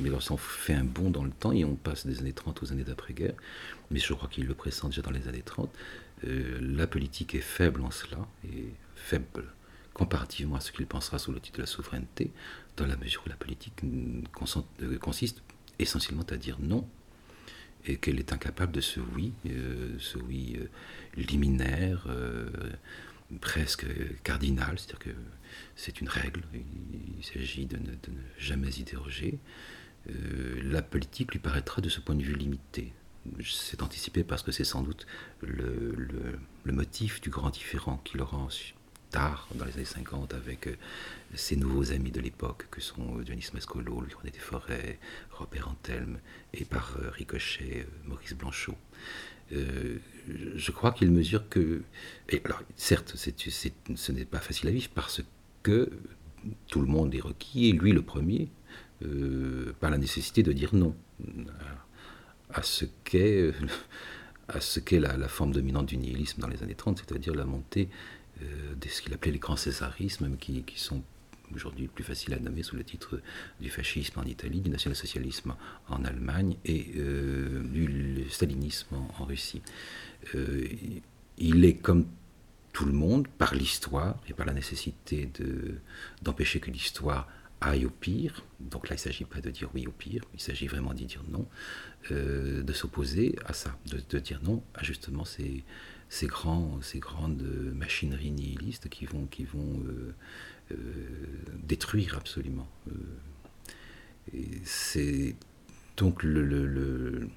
[0.00, 2.72] mais lorsqu'on fait un bond dans le temps et on passe des années 30 aux
[2.72, 3.34] années d'après-guerre,
[3.90, 5.70] mais je crois qu'il le pressent déjà dans les années 30,
[6.24, 9.44] euh, la politique est faible en cela, et faible
[9.94, 12.30] comparativement à ce qu'il pensera sous le titre de la souveraineté,
[12.78, 15.42] dans la mesure où la politique euh, consiste
[15.78, 16.88] essentiellement à dire non,
[17.86, 20.58] et qu'elle est incapable de ce oui, euh, ce oui
[21.16, 22.06] liminaire,
[23.40, 23.86] presque
[24.22, 25.10] cardinal, c'est-à-dire que
[25.76, 29.38] c'est une règle, il s'agit de, ne jamais y déroger.
[30.08, 32.92] Euh, la politique lui paraîtra de ce point de vue limité.
[33.44, 35.06] C'est anticipé parce que c'est sans doute
[35.42, 38.36] le, motif du grand différent qui l'aura
[39.10, 40.76] tard, dans les années 50, avec euh,
[41.34, 44.98] ses nouveaux amis de l'époque, que sont Dionys Mascolo, Louis René Desforêts,
[45.30, 46.18] Robert Antelme,
[46.54, 48.76] et par euh, ricochet Maurice Blanchot.
[49.50, 51.82] je crois qu'il mesure que.
[52.44, 55.22] Alors, certes, ce n'est pas facile à vivre parce
[55.62, 55.90] que
[56.66, 58.50] tout le monde est requis, et lui le premier,
[59.04, 60.92] euh, par la nécessité de dire non
[62.52, 63.52] à, ce qu'est
[64.48, 67.88] à ce qu'est la, forme dominante du nihilisme dans les années 30, c'est-à-dire la montée
[67.88, 67.94] euh,
[68.40, 71.02] de ce qu'il appelait les grands césarismes, qui, sont
[71.54, 73.20] aujourd'hui plus faciles à nommer sous le titre
[73.60, 75.54] du fascisme en Italie, du national-socialisme
[75.88, 79.62] en Allemagne et euh, du stalinisme en, en Russie.
[81.38, 82.06] il est comme
[82.72, 85.28] tout le monde par l'histoire et par la nécessité
[86.22, 87.26] d'empêcher que l'histoire
[87.60, 90.40] aille au pire, donc là il ne s'agit pas de dire oui au pire, il
[90.40, 91.46] s'agit vraiment d'y dire non,
[92.10, 95.64] euh, de s'opposer à ça, de, dire non à justement ces,
[96.08, 97.42] ces, grands, ces grandes
[97.74, 100.14] machineries nihilistes qui vont, qui vont euh,
[100.72, 100.76] euh,
[101.64, 102.68] détruire absolument.
[104.64, 105.34] c'est
[105.96, 107.28] donc le, le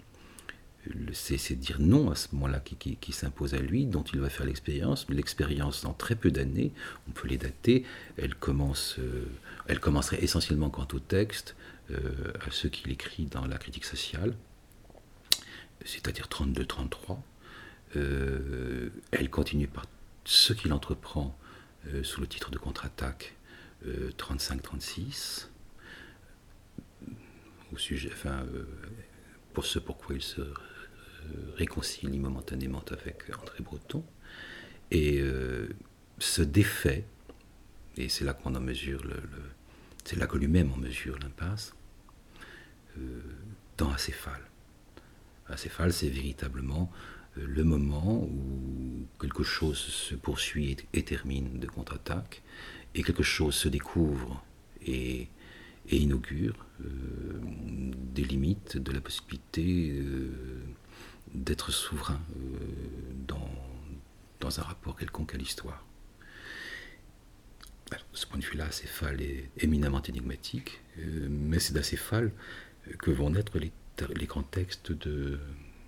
[1.14, 5.08] c'est dire non à ce moment-là qui, s'impose à lui, dont il va faire l'expérience.
[5.10, 6.72] Mais l'expérience, dans très peu d'années,
[7.08, 7.86] on peut les dater,
[8.18, 9.26] elle, commence, euh,
[9.68, 11.56] elle commencerait essentiellement quant au texte,
[11.92, 14.36] euh, à ceux qu'il écrit dans la critique sociale,
[15.86, 17.22] c'est-à-dire 32-33.
[17.98, 19.86] Euh, elle continue par
[20.24, 21.38] ce qu'il entreprend
[22.04, 23.34] sous le titre de contre-attaque
[23.84, 25.48] 35-36,
[27.74, 28.12] au sujet,
[29.54, 30.42] pour ce pourquoi il se
[31.56, 34.04] réconcilie momentanément avec André Breton
[34.92, 35.70] et euh,
[36.20, 37.06] se défait,
[37.98, 39.16] et c'est là qu'on en mesure le,
[40.04, 41.74] c'est là que lui-même en mesure l'impasse,
[42.98, 43.22] euh,
[43.78, 44.42] dans Acéphale.
[45.48, 46.92] Acéphale, c'est véritablement
[47.38, 52.42] euh, le moment où quelque chose se poursuit et, termine de contre-attaque,
[52.94, 54.44] et quelque chose se découvre
[54.86, 55.30] et
[55.90, 60.02] inaugure des limites de la possibilité
[61.34, 62.58] d'être souverain euh,
[63.28, 63.50] dans,
[64.40, 65.86] dans un rapport quelconque à l'histoire.
[67.92, 72.32] De ce point de vue-là, Acéphale est éminemment énigmatique, euh, mais c'est d'Acéphale
[73.00, 73.72] que vont naître les,
[74.16, 75.40] les, grands textes de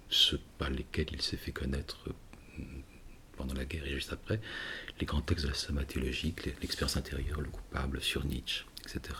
[0.09, 2.63] ceux par lesquels il s'est fait connaître euh,
[3.37, 4.39] pendant la guerre et juste après,
[4.99, 9.15] les grands textes de la soma théologique, l'expérience intérieure, le coupable, sur Nietzsche, etc.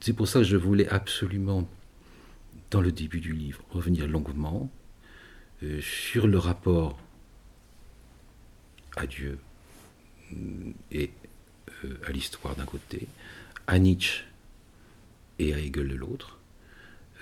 [0.00, 1.68] C'est pour ça que je voulais absolument
[2.70, 4.70] dans le début du livre, revenir longuement
[5.62, 6.98] euh, sur le rapport
[8.96, 9.38] à Dieu
[10.32, 11.10] mm, et
[11.84, 13.06] euh, à l'histoire d'un côté,
[13.66, 14.24] à Nietzsche
[15.38, 16.38] et à Hegel de l'autre,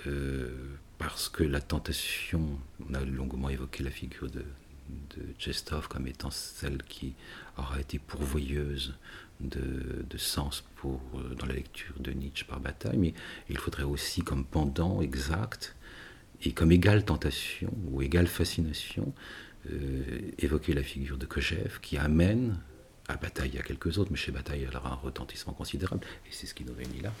[0.07, 4.45] euh, parce que la tentation, on a longuement évoqué la figure de,
[4.89, 7.13] de Chestov comme étant celle qui
[7.57, 8.95] aura été pourvoyeuse
[9.39, 13.13] de, sens pour, euh, dans la lecture de Nietzsche par bataille, mais
[13.49, 15.75] il faudrait aussi comme pendant exact
[16.43, 19.13] et comme égale tentation ou égale fascination
[19.71, 22.57] euh, évoquer la figure de Kojève qui amène
[23.07, 26.47] à Bataille, a quelques autres, mais chez Bataille, elle aura un retentissement considérable, et c'est
[26.47, 27.13] ce qui nous réunit là,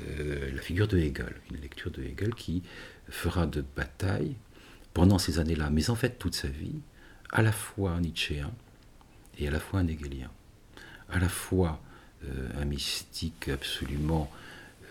[0.00, 2.64] euh, la figure de Hegel, une lecture de Hegel qui
[3.08, 4.34] fera de Bataille,
[4.94, 6.80] pendant ces années-là, mais en fait toute sa vie,
[7.30, 8.50] à la fois un Nietzschéen
[9.38, 10.30] et à la fois un Hegelien
[11.10, 11.80] à la fois
[12.24, 14.30] euh, un mystique absolument,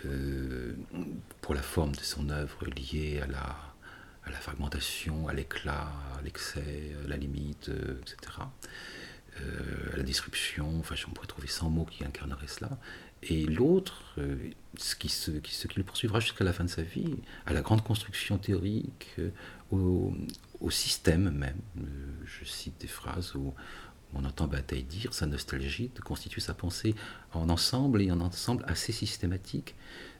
[0.06, 0.74] euh,
[1.42, 7.08] pour la forme de son œuvre, lié à la, fragmentation, à l'éclat, à l'excès, à
[7.08, 8.40] la limite, euh, etc.,
[9.94, 12.72] à la disruption, enfin, on pourrait trouver 100 mots qui incarneraient cela,
[13.22, 14.16] et l'autre,
[14.78, 15.14] ce qui
[15.76, 19.16] le poursuivra jusqu'à la fin de sa vie, à la grande construction théorique,
[19.72, 20.12] au,
[20.60, 21.60] au système même.
[22.26, 23.54] je cite des phrases où
[24.14, 26.96] on entend Bataille dire, sa nostalgie de constituer sa pensée
[27.34, 29.76] en ensemble et en ensemble assez systématique,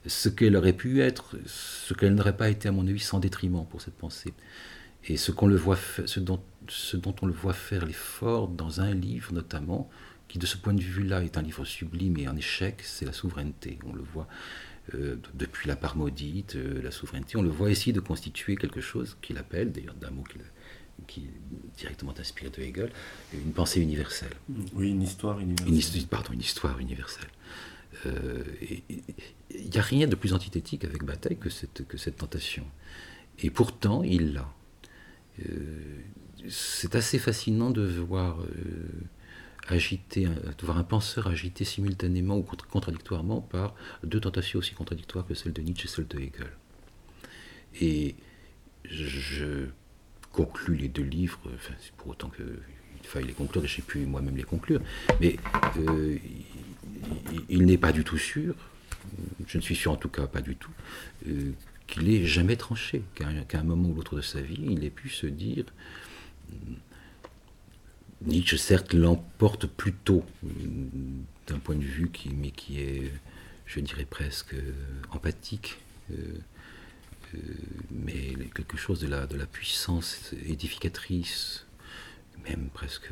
[0.06, 3.66] ce qu'elle aurait pu être, ce qu'elle n'aurait pas été à mon avis sans détriment
[3.66, 4.34] pour cette pensée.
[5.06, 8.82] Et ce, qu'on le voit ce, dont, ce dont on le voit faire l'effort dans
[8.82, 9.90] un livre notamment,
[10.28, 13.14] qui de ce point de vue-là est un livre sublime et en échec, c'est la
[13.14, 13.80] souveraineté.
[13.86, 14.28] On le voit
[14.94, 18.82] euh, depuis la part maudite, euh, la souveraineté, on le voit essayer de constituer quelque
[18.82, 20.42] chose qu'il appelle, d'ailleurs d'un mot qu'il
[21.06, 22.92] qui est directement inspiré de Hegel,
[23.34, 24.34] une pensée universelle.
[24.74, 25.68] Oui, une histoire universelle.
[25.68, 27.30] Une histoire, pardon, une histoire universelle.
[28.06, 28.44] Euh,
[29.50, 32.66] il n'y a rien de plus antithétique avec Bataille que cette, que cette tentation.
[33.40, 34.52] Et pourtant, il l'a.
[35.46, 36.02] Euh,
[36.50, 38.48] c'est assez fascinant de voir euh,
[39.68, 45.34] agiter, de voir un penseur agité simultanément ou contradictoirement par deux tentations aussi contradictoires que
[45.34, 46.52] celle de Nietzsche et celle de Hegel.
[47.82, 48.16] Et
[48.86, 49.68] je
[50.32, 51.40] conclut les deux livres,
[51.98, 52.46] pour autant qu'il
[53.04, 54.82] faille les conclure, et sais plus moi-même les conclure,
[55.20, 55.38] mais
[55.78, 56.18] euh,
[57.50, 58.56] il, n'est pas du tout sûr,
[59.48, 60.72] je ne suis sûr en tout cas pas du tout,
[61.28, 61.52] euh,
[61.88, 65.10] qu'il ait jamais tranché, qu'à un moment ou l'autre de sa vie, il ait pu
[65.10, 65.66] se dire,
[68.22, 70.26] Nietzsche certes l'emporte plutôt
[71.48, 73.12] d'un point de vue qui, mais qui est,
[73.66, 74.56] je dirais presque
[75.12, 75.78] empathique.
[76.12, 76.40] Euh, euh,
[77.92, 81.66] mais quelque chose de la, de la puissance édificatrice,
[82.48, 83.12] même presque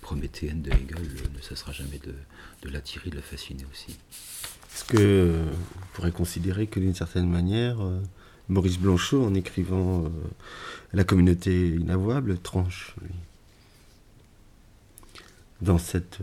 [0.00, 3.96] prométhéenne de Hegel, ne cessera jamais de, l'attirer, de la fasciner aussi.
[4.72, 8.00] Est-ce que on pourrait considérer que d'une certaine manière, euh,
[8.48, 10.08] Maurice Blanchot, en écrivant euh,
[10.92, 12.94] La communauté inavouable, tranche
[15.62, 16.18] dans cette,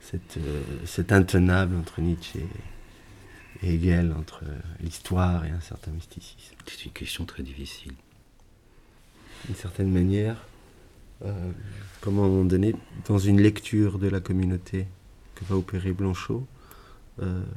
[0.00, 0.38] cette,
[0.84, 2.75] cet intenable entre Nietzsche et,
[3.62, 4.44] Hegel, entre
[4.80, 7.94] l'histoire et un certain mysticisme C'est une question très difficile.
[9.46, 10.36] D'une certaine manière,
[12.00, 12.74] comme à un moment donné,
[13.06, 14.86] dans une lecture de la communauté
[15.34, 16.46] que va opérer Blanchot,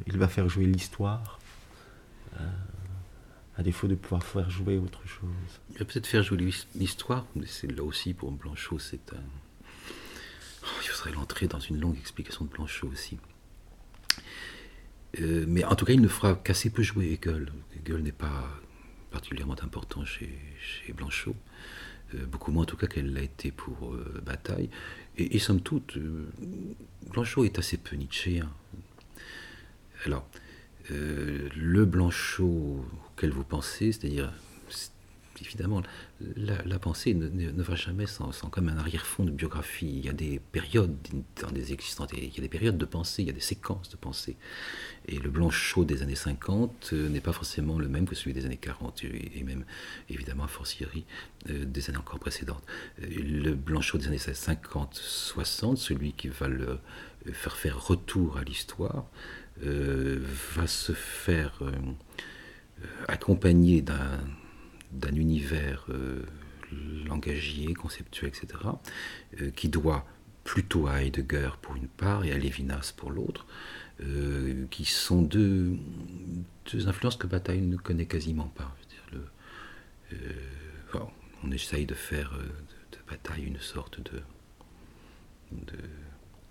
[0.07, 1.39] il va faire jouer l'histoire
[3.57, 5.29] à défaut de pouvoir faire jouer autre chose.
[5.71, 6.37] Il va peut-être faire jouer
[6.75, 9.23] l'histoire, mais c'est là aussi pour Blanchot, c'est un.
[10.63, 13.17] Oh, il faudrait l'entrer dans une longue explication de Blanchot aussi.
[15.19, 17.51] Euh, mais en tout cas, il ne fera qu'assez peu jouer Hegel.
[17.75, 18.47] Hegel n'est pas
[19.11, 20.29] particulièrement important chez,
[20.59, 21.35] chez Blanchot,
[22.13, 24.69] euh, beaucoup moins en tout cas qu'elle l'a été pour euh, Bataille.
[25.17, 25.97] Et, somme toute,
[27.11, 28.49] Blanchot est assez peu nietzschéen.
[30.05, 30.25] Alors,
[30.89, 34.31] le Blanchot auquel vous pensez, c'est-à-dire
[35.41, 35.81] évidemment,
[36.35, 39.89] la, pensée ne, va jamais sans, comme un arrière-fond de biographie.
[39.89, 40.95] Il y a des périodes
[41.41, 43.89] dans des existantes, il y a des périodes de pensée, il y a des séquences
[43.89, 44.37] de pensée.
[45.07, 48.45] Et le Blanchot des années 50 euh, n'est pas forcément le même que celui des
[48.45, 49.65] années 40, et, même,
[50.09, 51.05] évidemment, a fortiori,
[51.49, 52.63] euh, des années encore précédentes.
[52.99, 56.79] le Blanchot des années 50-60, celui qui va le
[57.33, 59.05] faire faire retour à l'histoire,
[59.65, 60.19] euh,
[60.55, 61.71] va se faire euh,
[63.09, 64.19] accompagner d'un,
[64.91, 66.23] d'un univers euh,
[67.05, 68.47] langagier, conceptuel, etc.,
[69.55, 70.05] qui doit
[70.43, 73.45] plutôt à Heidegger pour une part et à Lévinas pour l'autre,
[74.69, 75.75] qui sont deux,
[76.71, 78.75] deux, influences que Bataille ne connaît quasiment pas.
[78.89, 79.21] Dire,
[80.11, 80.99] le,
[81.43, 84.21] on essaye de faire de, de, Bataille une sorte de,
[85.51, 85.77] de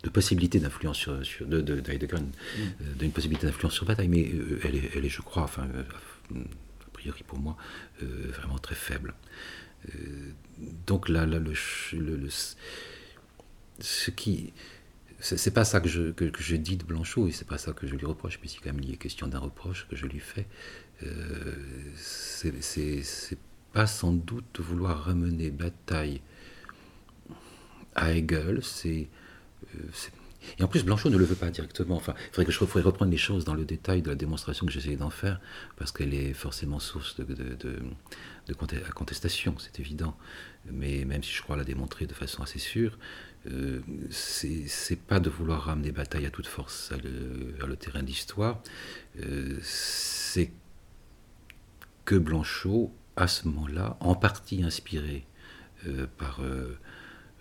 [0.03, 2.31] de possibilité d'influence sur, sur, de, de, Heidegger, mm.
[2.61, 5.67] euh, d'une possibilité d'influence sur Bataille, mais euh, elle, est, elle est, je crois, enfin,
[5.75, 6.43] euh,
[6.99, 7.57] priori pour moi,
[8.01, 9.15] vraiment très faible.
[10.87, 11.55] donc là, là le,
[11.93, 12.29] le,
[13.81, 14.53] ce qui,
[15.21, 17.87] c'est pas ça que je, que, je dis de Blanchot et c'est pas ça que
[17.87, 20.47] je lui reproche, puisqu'il quand même il est question d'un reproche que je lui fais.
[21.97, 23.39] c'est
[23.73, 26.21] pas sans doute vouloir ramener Bataille
[27.95, 29.09] à Hegel, c'est
[29.75, 29.79] euh,
[30.59, 31.97] et en plus, Blanchot ne le veut pas directement.
[31.97, 34.67] Enfin, il faudrait que je faudrait reprendre les choses dans le détail de la démonstration
[34.67, 35.41] que j'essayais d'en faire,
[35.77, 37.57] parce qu'elle est forcément source de, de,
[38.47, 38.55] de,
[38.95, 40.17] contestation, c'est évident.
[40.71, 42.99] Mais même si je crois la démontrer de façon assez sûre,
[43.51, 43.81] euh,
[44.11, 48.61] c'est pas de vouloir ramener bataille à toute force vers le, terrain d'histoire.
[49.21, 50.51] Euh, c'est
[52.05, 55.27] que Blanchot, à ce moment-là, en partie inspiré
[55.87, 56.41] euh, par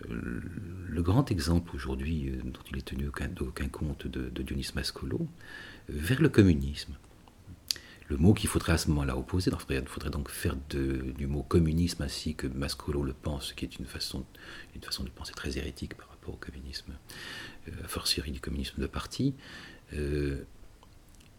[0.05, 5.25] le grand exemple aujourd'hui euh, dont il est tenu aucun, compte de, Dionys Mascolo, euh,
[5.89, 6.95] vers le communisme.
[8.09, 12.03] Le mot qu'il faudrait à ce moment-là opposer, il faudrait, donc faire du mot communisme
[12.03, 14.23] ainsi que Mascolo le pense, qui est une façon,
[14.75, 16.93] une façon de penser très hérétique par rapport au communisme,
[17.67, 19.35] euh, a fortiori du communisme de parti.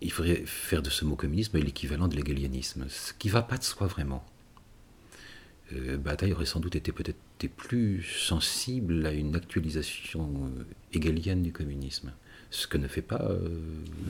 [0.00, 3.56] il faudrait faire de ce mot communisme l'équivalent de l'hegelianisme, ce qui ne va pas
[3.56, 4.24] de soi vraiment.
[5.98, 12.12] Bataille aurait sans doute été peut-être plus sensible à une actualisation euh, hegelienne du communisme,
[12.50, 13.60] ce que ne fait pas euh,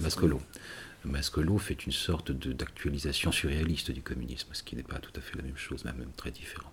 [0.00, 0.40] Mascolo.
[1.04, 5.36] Mascolo fait une sorte d'actualisation surréaliste du communisme, ce qui n'est pas tout à fait
[5.36, 6.72] la même chose, mais même très différent.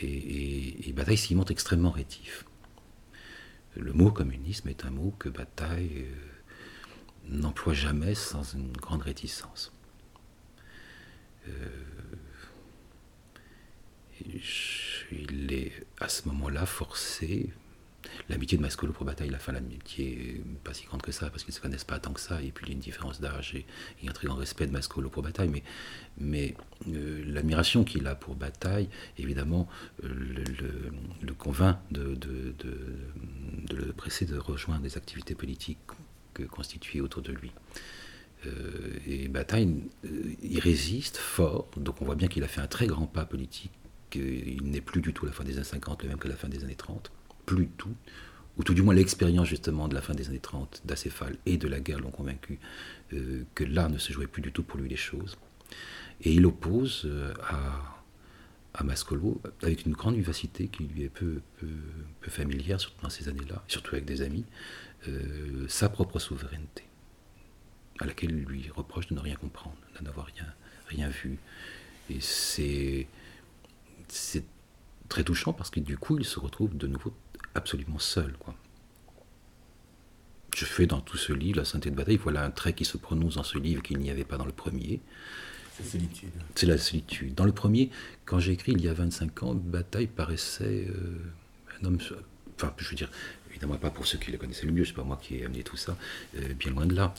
[0.00, 2.44] Et, Bataille s'y montre extrêmement rétif.
[3.76, 6.14] Le mot communisme est un mot que Bataille euh,
[7.28, 9.72] n'emploie jamais sans une grande réticence.
[15.12, 17.50] Il est à ce moment-là forcé.
[18.28, 21.52] L'amitié de Mascolo pour Bataille, la fin, l'amitié pas si grande que ça, parce qu'ils
[21.52, 23.54] ne se connaissent pas tant que ça, et puis il y a une différence d'âge
[23.54, 23.66] et,
[24.08, 25.62] un très grand respect de Mascolo pour Bataille,
[26.18, 26.54] mais,
[26.88, 28.88] euh, l'admiration qu'il a pour Bataille,
[29.18, 29.68] évidemment,
[30.04, 30.08] euh,
[31.20, 35.78] le, convainc de, de, de, le presser de rejoindre des activités politiques
[36.34, 37.52] que constituées autour de lui.
[38.46, 39.82] Euh, et Bataille,
[40.42, 43.72] il résiste fort, donc on voit bien qu'il a fait un très grand pas politique
[44.10, 46.48] qu'il n'est plus du tout la fin des années 50 le même que la fin
[46.48, 47.10] des années 30,
[47.46, 47.94] plus tout,
[48.58, 51.68] ou tout du moins l'expérience justement de la fin des années 30 d'Acéphale et de
[51.68, 52.58] la guerre l'ont convaincu
[53.12, 55.36] euh, que là ne se jouait plus du tout pour lui les choses.
[56.22, 57.94] Et il oppose euh, à,
[58.84, 63.64] Mascolo avec une grande vivacité qui lui est peu, peu, familière, surtout dans ces années-là,
[63.66, 64.44] surtout avec des amis,
[65.08, 66.84] euh, sa propre souveraineté,
[67.98, 70.46] à laquelle il lui reproche de ne rien comprendre, de n'avoir rien,
[70.86, 71.38] rien vu.
[72.08, 73.08] Et c'est
[74.08, 74.44] c'est
[75.08, 77.12] très touchant parce que du coup, il se retrouve de nouveau
[77.54, 78.32] absolument seul.
[78.38, 78.54] Quoi.
[80.54, 82.16] Je fais dans tout ce livre la sainteté de bataille.
[82.16, 84.52] Voilà un trait qui se prononce dans ce livre qu'il n'y avait pas dans le
[84.52, 85.00] premier.
[85.76, 86.30] C'est la solitude.
[86.54, 87.34] C'est la solitude.
[87.34, 87.90] Dans le premier,
[88.24, 91.98] quand j'ai écrit il y a 25 ans, Bataille paraissait euh, un homme,
[92.56, 93.10] enfin, je veux dire,
[93.50, 95.62] évidemment pas pour ceux qui le connaissaient le mieux, c'est pas moi qui ai amené
[95.62, 95.96] tout ça,
[96.58, 97.14] bien loin de là.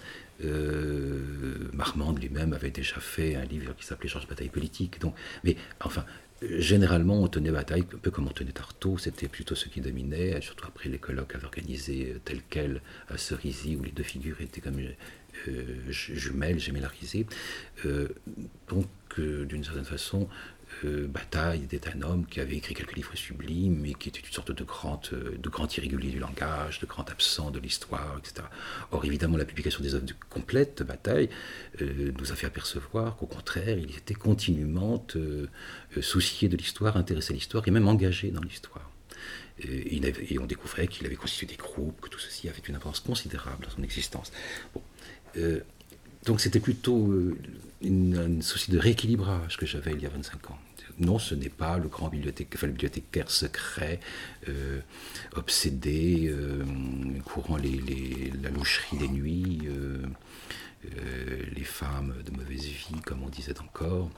[1.74, 5.00] Marmande lui-même avait déjà fait un livre qui s'appelait Georges Bataille politique.
[5.00, 6.06] Donc, mais enfin,
[6.42, 10.40] Généralement, on tenait bataille, un peu comme on tenait Artaud, c'était plutôt ceux qui dominaient,
[10.40, 14.62] surtout après les colloques avaient organisé tel quel à Cerisy, où les deux figures étaient
[14.62, 14.80] comme
[15.48, 17.26] euh, jumelles, gémellarisées.
[17.86, 18.08] Euh,
[18.70, 18.88] donc,
[19.18, 20.28] euh, d'une certaine façon,
[20.86, 24.32] euh, Bataille était un homme qui avait écrit quelques livres sublimes, mais qui était une
[24.32, 25.38] sorte de grand, euh,
[25.78, 28.48] irrégulier du langage, de grand absent de l'histoire, etc.
[28.92, 31.30] Or, évidemment, la publication des œuvres complètes de Bataille
[31.82, 35.06] euh, nous a fait apercevoir qu'au contraire, il était continuellement
[36.02, 38.90] soucié de l'histoire, intéressé à l'histoire et même engagé dans l'histoire.
[39.62, 43.66] Et, on découvrait qu'il avait constitué des groupes, que tout ceci avait une importance considérable
[43.66, 44.32] dans son existence.
[46.26, 47.14] donc c'était plutôt
[47.84, 50.60] un souci de rééquilibrage que j'avais il y a 25 ans
[51.00, 54.00] non, ce n'est pas le grand bibliothécaire, secret,
[54.48, 54.82] euh,
[55.36, 56.64] obsédé, euh,
[57.26, 60.06] courant les, la loucherie des nuits, euh,
[61.54, 64.10] les femmes de mauvaise vie, comme on disait encore,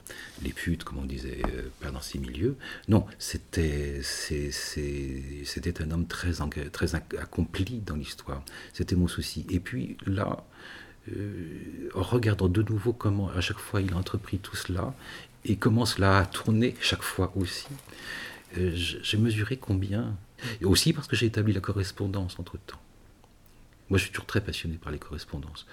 [0.42, 1.42] les putes, comme on disait
[1.80, 2.56] pas dans ces milieux.
[2.88, 6.34] Non, c'était c'était un homme très,
[6.72, 8.44] très accompli dans l'histoire.
[8.72, 9.44] C'était mon souci.
[9.50, 10.44] Et puis là,
[11.94, 14.94] en regardant de nouveau comment à chaque fois il a entrepris tout cela,
[15.44, 17.66] et comment cela a tourné chaque fois aussi.
[18.58, 20.16] Euh, j'ai mesuré combien,
[20.60, 22.80] et aussi parce que j'ai établi la correspondance entre-temps.
[23.88, 25.66] Moi, je suis toujours très passionné par les correspondances,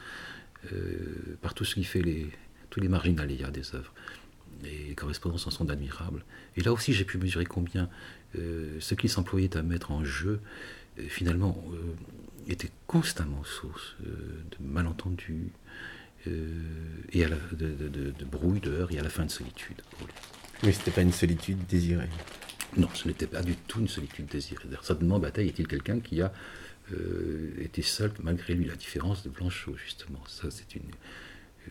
[0.72, 2.30] euh, par tout ce qui fait les,
[2.70, 3.94] tous les marginalia des œuvres.
[4.64, 6.26] Les correspondances en sont admirables.
[6.58, 7.90] Et là aussi, j'ai pu mesurer combien
[8.38, 10.42] euh, ce qui s'employait à mettre en jeu,
[11.08, 11.64] finalement,
[12.52, 15.52] était constamment source de malentendus,
[16.28, 16.44] euh,
[17.14, 19.82] et à la, de, de, brouille, de heurts et à la fin de solitude.
[20.64, 22.10] Mais ce n'était pas une solitude désirée.
[22.76, 24.68] Non, ce n'était pas du tout une solitude désirée.
[24.82, 26.34] Certainement, Bataille est-il quelqu'un qui a
[26.92, 30.22] euh, été seul malgré lui, la différence de Blanchot, justement.
[30.28, 30.92] Ça, c'est une,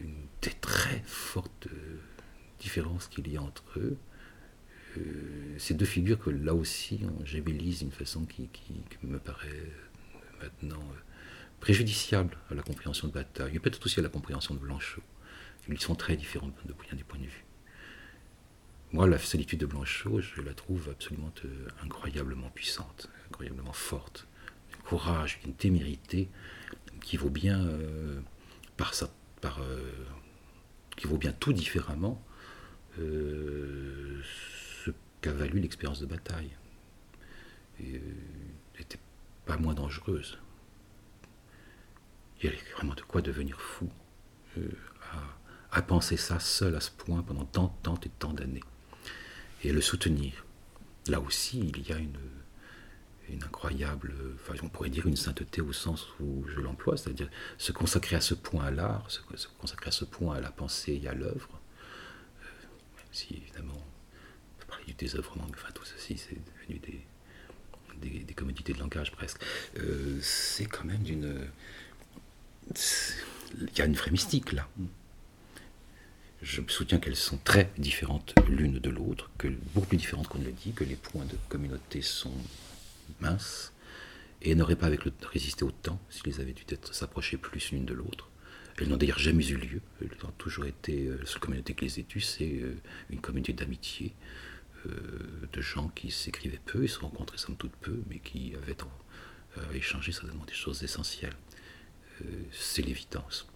[0.01, 1.99] une, des très fortes euh,
[2.59, 3.97] différences qu'il y a entre eux.
[5.59, 8.73] ces deux figures que là aussi on gémélise d'une façon qui, qui,
[9.05, 9.71] me paraît
[10.43, 10.83] maintenant
[11.61, 15.03] préjudiciable à la compréhension de Bataille, et peut-être aussi à la compréhension de Blanchot.
[15.69, 17.45] Ils sont très différents de bien des points de vue.
[18.93, 24.27] Moi, la solitude de Blanchot, je la trouve absolument euh, incroyablement puissante, incroyablement forte.
[24.79, 26.31] Un courage, une témérité
[27.03, 28.21] qui vaut bien euh,
[28.79, 28.95] par
[29.43, 29.93] par, euh,
[30.97, 32.23] qui vaut bien tout différemment
[32.97, 36.51] ce qu'a valu l'expérience de bataille.
[39.49, 40.39] Pas moins dangereuse
[42.41, 43.89] il y avait vraiment de quoi devenir fou
[44.59, 44.69] euh,
[45.71, 48.63] à, penser ça seul à ce point pendant tant, tant et tant d'années.
[49.65, 50.45] Et le soutenir.
[51.09, 52.19] Là aussi, il y a une,
[53.29, 57.73] une incroyable, enfin, on pourrait dire une sainteté au sens où je l'emploie, c'est-à-dire se
[57.73, 59.21] consacrer à ce point à l'art, se,
[59.59, 61.61] consacrer à ce point à la pensée et à l'œuvre.
[62.43, 62.47] Euh,
[63.13, 67.07] si évidemment, on peut parler du désœuvrement, mais enfin tout ceci, c'est devenu des,
[68.01, 69.41] des, commodités de langage presque.
[69.79, 71.47] Euh, c'est quand même d'une
[73.61, 74.69] il y a une vraie mystique là.
[76.43, 80.45] Je soutiens qu'elles sont très différentes l'une de l'autre, que beaucoup plus différentes qu'on ne
[80.45, 82.35] le dit, que les points de communauté sont
[83.21, 83.73] minces
[84.43, 85.01] et n'auraient pas avec
[85.33, 88.29] résisté au temps s'ils avaient dû s'approcher plus l'une de l'autre.
[88.79, 89.81] Elles n'ont d'ailleurs jamais eu lieu.
[90.01, 92.77] Elles ont toujours été, euh, la communauté qui les c'est euh,
[93.11, 94.15] une communauté d'amitié,
[94.85, 98.77] de gens qui s'écrivaient peu, ils se rencontraient somme toute peu, mais qui avaient
[99.75, 101.37] échangé certainement des choses essentielles.
[102.23, 103.47] Euh, c'est l'évidence.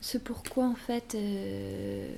[0.00, 2.14] Ce pourquoi, en fait, euh,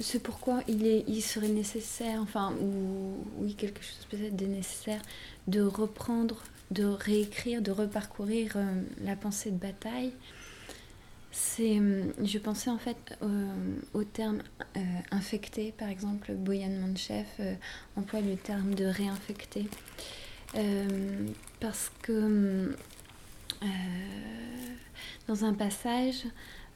[0.00, 5.00] ce pourquoi il serait nécessaire, enfin, ou oui, quelque chose peut-être de nécessaire,
[5.46, 10.12] de reprendre, de réécrire, de reparcourir euh, la pensée de bataille
[11.30, 13.46] c'est, euh, je pensais en fait euh,
[13.94, 14.42] au terme
[15.10, 17.40] infecté, par exemple, Boyan Manchef
[17.96, 19.66] emploie le terme de réinfecté.
[21.60, 22.76] parce que
[25.26, 26.24] dans un passage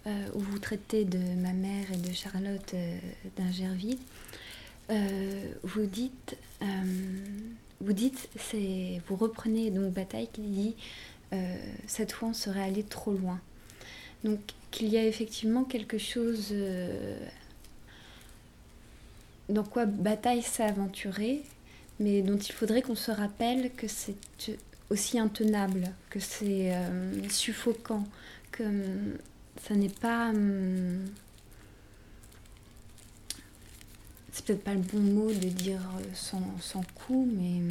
[0.07, 2.75] où vous traitez de ma mère et de Charlotte
[3.37, 3.99] d'Ingerville,
[5.65, 6.37] vous dites,
[7.81, 8.29] vous dites,
[9.09, 10.77] vous reprenez donc Bataille qui dit
[11.87, 13.41] cette fois on serait allé trop loin.
[14.25, 17.19] Donc qu'il y a effectivement quelque chose euh,
[19.49, 21.43] dans quoi Bataille s'est aventuré,
[22.01, 24.17] mais dont il faudrait qu'on se rappelle que c'est
[24.91, 28.05] aussi intenable, que c'est euh, suffocant,
[28.53, 28.65] que
[29.63, 30.31] ça n'est pas...
[30.31, 31.05] Hum,
[34.37, 35.81] c'est peut-être pas le bon mot de dire
[36.13, 37.63] sans, sans coup, mais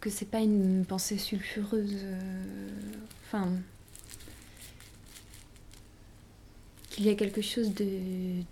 [0.00, 1.96] que c'est pas une pensée sulfureuse.
[3.26, 3.50] Enfin.
[6.98, 7.84] qu'il y a quelque chose de,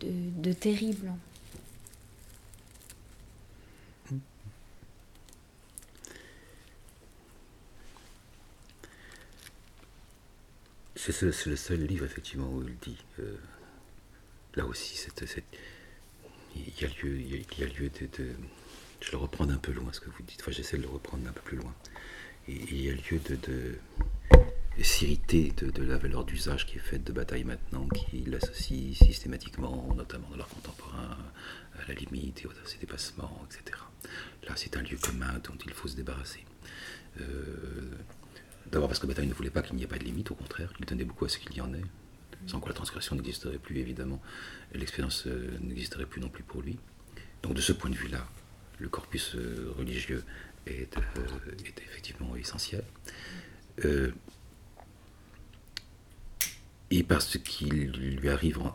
[0.00, 1.12] de terrible.
[10.94, 12.96] C'est le seul livre, effectivement, où il dit.
[13.20, 13.36] Euh,
[14.56, 14.98] là aussi,
[16.54, 18.30] il y a lieu, il y a, lieu de,
[19.00, 20.40] Je le reprends d'un peu loin, ce que vous dites.
[20.40, 21.74] Enfin, j'essaie de le reprendre d'un peu plus loin.
[22.48, 23.78] Il y a lieu de,
[24.82, 30.28] s'irriter de, la valeur d'usage qui est faite de bataille maintenant, qui l'associe systématiquement, notamment
[30.30, 31.18] dans l'art contemporain,
[31.78, 33.78] à la limite et aux dépassements, etc.
[34.48, 36.44] Là, c'est un lieu commun dont il faut se débarrasser.
[37.20, 37.96] Euh,
[38.70, 40.72] D'abord parce que Bataille ne voulait pas qu'il n'y ait pas de limite, au contraire,
[40.80, 41.84] il tenait beaucoup à ce qu'il y en ait,
[42.46, 44.20] sans quoi la transgression n'existerait plus, évidemment,
[44.74, 46.78] l'expérience euh, n'existerait plus non plus pour lui.
[47.42, 48.26] Donc de ce point de vue-là,
[48.78, 50.24] le corpus euh, religieux
[50.66, 51.00] est, euh,
[51.64, 52.84] est, effectivement essentiel.
[56.90, 58.72] et parce qu'il lui arrive en,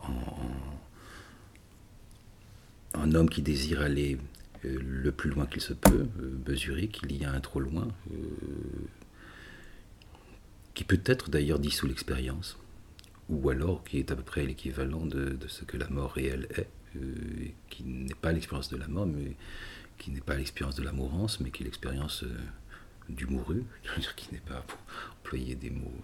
[3.14, 4.18] homme qui désire aller
[4.62, 6.06] le plus loin qu'il se peut,
[6.46, 7.88] mesurer qu'il y a un trop loin,
[10.74, 12.58] qui peut être d'ailleurs dissous l'expérience,
[13.28, 16.68] ou alors qui est à peu près l'équivalent de, ce que la mort réelle est,
[16.96, 17.14] euh,
[17.70, 19.36] qui n'est pas l'expérience de la mort, mais
[19.98, 22.36] qui n'est pas l'expérience de la mourance, mais qui est l'expérience euh,
[23.08, 23.64] du mouru,
[24.16, 24.78] qui n'est pas pour
[25.20, 26.02] employer des mots.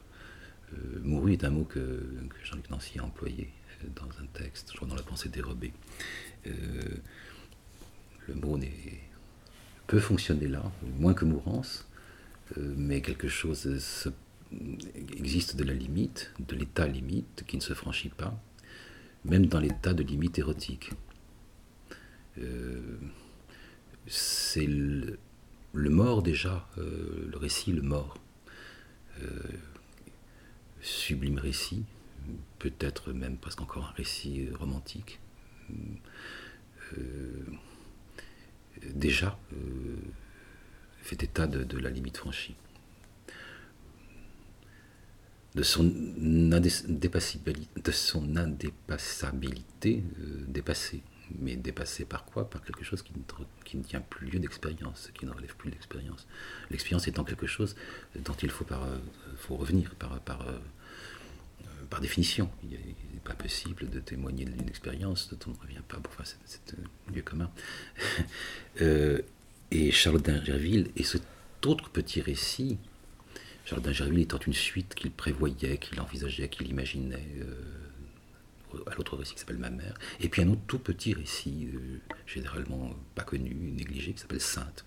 [0.73, 3.51] Euh, mouru est un mot que, que Jean-Luc Nancy a employé
[3.95, 5.73] dans un texte, je dans La pensée dérobée.
[6.45, 8.59] le mot
[9.87, 10.63] peut fonctionner là,
[10.99, 11.87] moins que mourance,
[12.57, 14.09] mais quelque chose se
[15.17, 18.39] existe de la limite, de l'état limite qui ne se franchit pas,
[19.25, 20.91] même dans l'état de limite érotique.
[22.39, 22.99] Euh,
[24.07, 25.19] c'est le,
[25.75, 28.17] mort déjà, euh, le récit, le mort.
[29.23, 29.29] Euh,
[30.81, 31.85] sublime récit,
[32.59, 35.21] peut-être même presque encore un récit romantique.
[38.95, 39.39] déjà
[41.03, 42.55] fait état de la limite franchie
[45.55, 51.03] de son, de son indépassabilité euh, dépassée.
[51.39, 52.49] Mais dépassée par quoi?
[52.49, 53.13] Par quelque chose qui
[53.77, 56.27] ne, tient plus lieu d'expérience, qui ne relève plus d'expérience.
[56.71, 57.77] L'expérience étant quelque chose
[58.25, 58.97] dont il faut, par, euh,
[59.37, 60.59] faut revenir par, par, euh,
[61.91, 62.51] par définition.
[62.63, 66.01] Il n'est pas possible de témoigner d'une expérience dont on ne revient pas.
[66.09, 67.51] enfin, c'est un lieu commun.
[69.71, 71.25] et Charles d'Ingerville et cet
[71.67, 72.79] autre petit récit
[73.69, 79.35] Jardin Gerville étant une suite qu'il prévoyait, qu'il envisageait, qu'il imaginait, euh, à l'autre récit
[79.35, 83.55] qui s'appelle Ma mère, et puis un autre tout petit récit, euh, généralement pas connu,
[83.55, 84.87] négligé, qui s'appelle Sainte,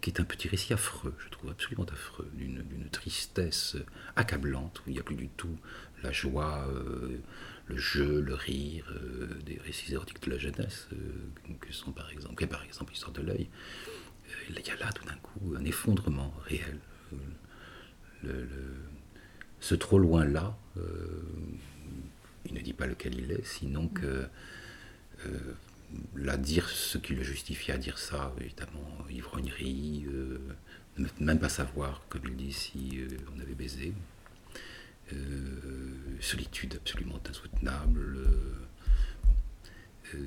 [0.00, 3.76] qui est un petit récit affreux, je trouve absolument affreux, d'une tristesse
[4.16, 5.56] accablante, où il n'y a plus du tout
[6.02, 7.20] la joie, euh,
[7.68, 8.92] le jeu, le rire,
[9.44, 10.88] des récits érotiques de la jeunesse,
[11.60, 13.48] que sont par exemple, par exemple l'histoire de l'œil.
[14.48, 16.80] il y a là tout d'un coup un effondrement réel
[19.60, 21.22] ce trop loin-là, euh,
[22.44, 24.28] il ne dit pas lequel il est, sinon que
[25.26, 25.38] euh,
[26.14, 30.38] là, dire ce qui le justifie à dire ça, évidemment, ivrognerie, euh,
[30.98, 33.00] ne même pas savoir, comme il dit, si
[33.34, 33.92] on avait baisé,
[36.20, 38.28] solitude absolument insoutenable,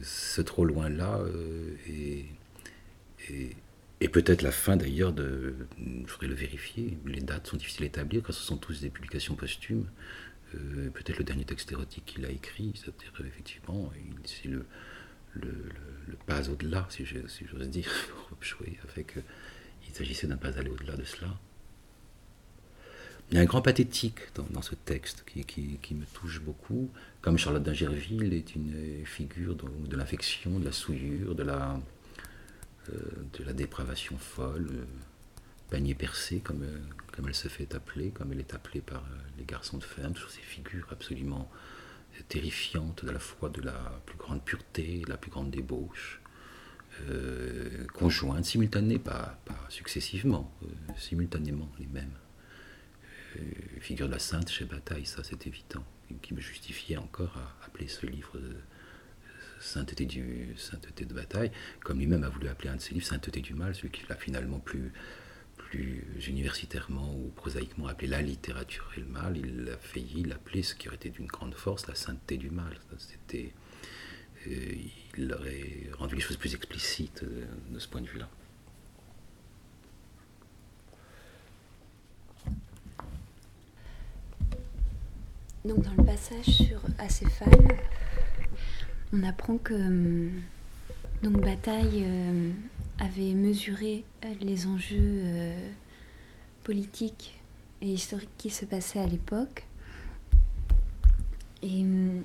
[0.04, 1.20] ce trop loin-là
[1.88, 2.26] est
[4.02, 5.56] et peut-être la fin d'ailleurs de.
[5.78, 6.98] Il faudrait le vérifier.
[7.06, 9.88] Les dates sont difficiles à établir car ce sont tous des publications posthumes.
[10.56, 13.92] Euh, peut-être le dernier texte érotique qu'il a écrit, c'est-à-dire effectivement,
[14.26, 14.66] c'est le,
[15.36, 15.52] le,
[16.08, 17.88] le, pas au-delà, si j'ose dire,
[18.30, 19.14] pour jouer, avec.
[19.88, 21.38] il s'agissait d'un pas aller au-delà de cela.
[23.30, 26.90] Il y a un grand pathétique dans, ce texte qui, me touche beaucoup,
[27.22, 31.78] comme Charlotte d'Ingerville est une figure de, de l'infection, de la souillure, de la, euh,
[33.34, 34.86] de la dépravation folle, euh,
[35.70, 36.80] panier percé, comme, euh,
[37.14, 39.04] comme elle se fait appeler, comme elle est appelée par
[39.38, 41.50] les garçons de ferme, sur ces figures absolument
[42.28, 46.22] terrifiantes, à la fois de la plus grande pureté, la plus grande débauche,
[47.94, 50.52] conjointes, simultanées, pas, pas successivement,
[50.98, 52.12] simultanément les mêmes.
[53.80, 55.86] figure de la sainte chez Bataille, ça c'est évident,
[56.22, 58.38] qui me justifiait encore à appeler ce livre
[59.60, 61.52] sainteté, du, sainteté de bataille,
[61.84, 64.16] comme lui-même a voulu appeler un de ses livres Sainteté du mal, celui qu'il a
[64.16, 64.92] finalement plus,
[65.58, 70.76] plus universitairement ou prosaïquement appelé la littérature et le mal, il a failli l'appeler ce
[70.76, 72.80] qui aurait été d'une grande force la sainteté du mal.
[72.98, 73.54] C'était
[75.18, 78.30] il aurait rendu les choses plus explicites de ce point de vue-là.
[85.66, 87.78] Donc dans le passage sur Acéphale,
[89.14, 90.32] on apprend que hum,
[91.24, 92.52] donc Bataille euh,
[93.00, 95.70] avait mesuré euh, les enjeux euh,
[96.64, 97.40] politiques
[97.82, 99.66] et historiques qui se passaient à l'époque.
[101.62, 102.24] Et hum,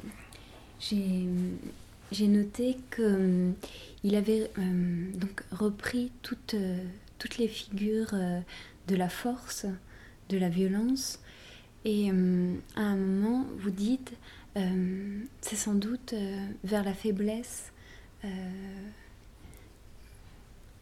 [0.80, 4.50] j'ai noté qu'il avait
[5.14, 6.54] donc repris toutes,
[7.18, 8.14] toutes les figures
[8.86, 9.66] de la force,
[10.28, 11.20] de la violence,
[11.86, 14.12] et à un moment, vous dites,
[14.56, 17.72] euh, c'est sans doute euh, vers la faiblesse,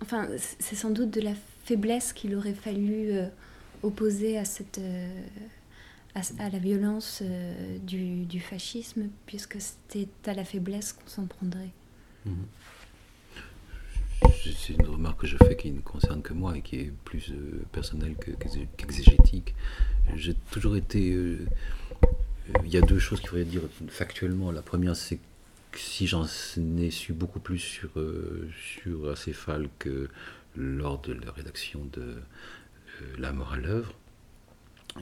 [0.00, 0.28] enfin,
[0.60, 3.10] c'est sans doute de la faiblesse qu'il aurait fallu
[3.82, 4.80] opposer à, cette,
[6.14, 7.20] à, la violence
[7.84, 11.72] du, fascisme, puisque c'était à la faiblesse qu'on s'en prendrait.
[12.24, 12.46] Mhm
[14.44, 17.30] c'est une remarque que je fais qui ne concerne que moi et qui est plus
[17.30, 18.16] euh, personnelle
[18.76, 19.54] qu'exégétique.
[20.16, 21.12] J'ai toujours été.
[21.12, 21.46] Euh,
[22.64, 24.50] il y a deux choses qu'il faudrait dire factuellement.
[24.50, 25.18] La première, c'est
[25.70, 26.26] que si j'en
[26.78, 28.50] ai su beaucoup plus sur, euh,
[29.10, 30.08] Acéphale que
[30.56, 32.16] lors de la rédaction de
[33.18, 33.94] La mort à l'œuvre,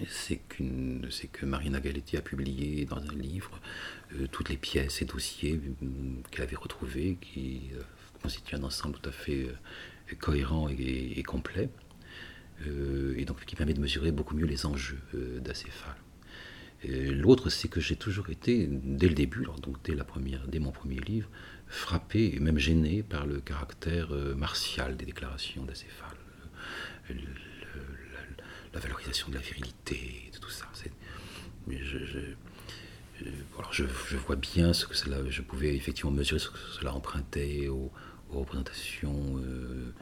[0.09, 3.61] c'est que Marina Galetti a publié dans un livre
[4.31, 5.61] toutes les pièces et dossiers
[6.31, 7.73] qu'elle avait retrouvés, qui
[8.23, 11.71] constitue un ensemble tout à fait euh, cohérent et, complet,
[12.67, 15.97] euh, et donc qui permet de mesurer beaucoup mieux les enjeux euh, d'acéphale.
[16.85, 20.73] L'autre, c'est que j'ai toujours été, dès le début, donc dès, la première, dès mon
[20.73, 21.29] premier livre,
[21.67, 26.17] frappé et même gêné par le caractère martial des déclarations d'acéphale,
[28.73, 30.67] la, valorisation de la virilité, de tout ça.
[31.67, 31.99] Mais je,
[33.71, 37.93] je, vois bien ce que cela, je pouvais effectivement mesurer ce que cela empruntait au,
[38.31, 39.93] représentations euh,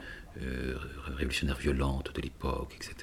[0.43, 0.77] euh,
[1.07, 2.95] révolutionnaires violentes de l'époque, etc.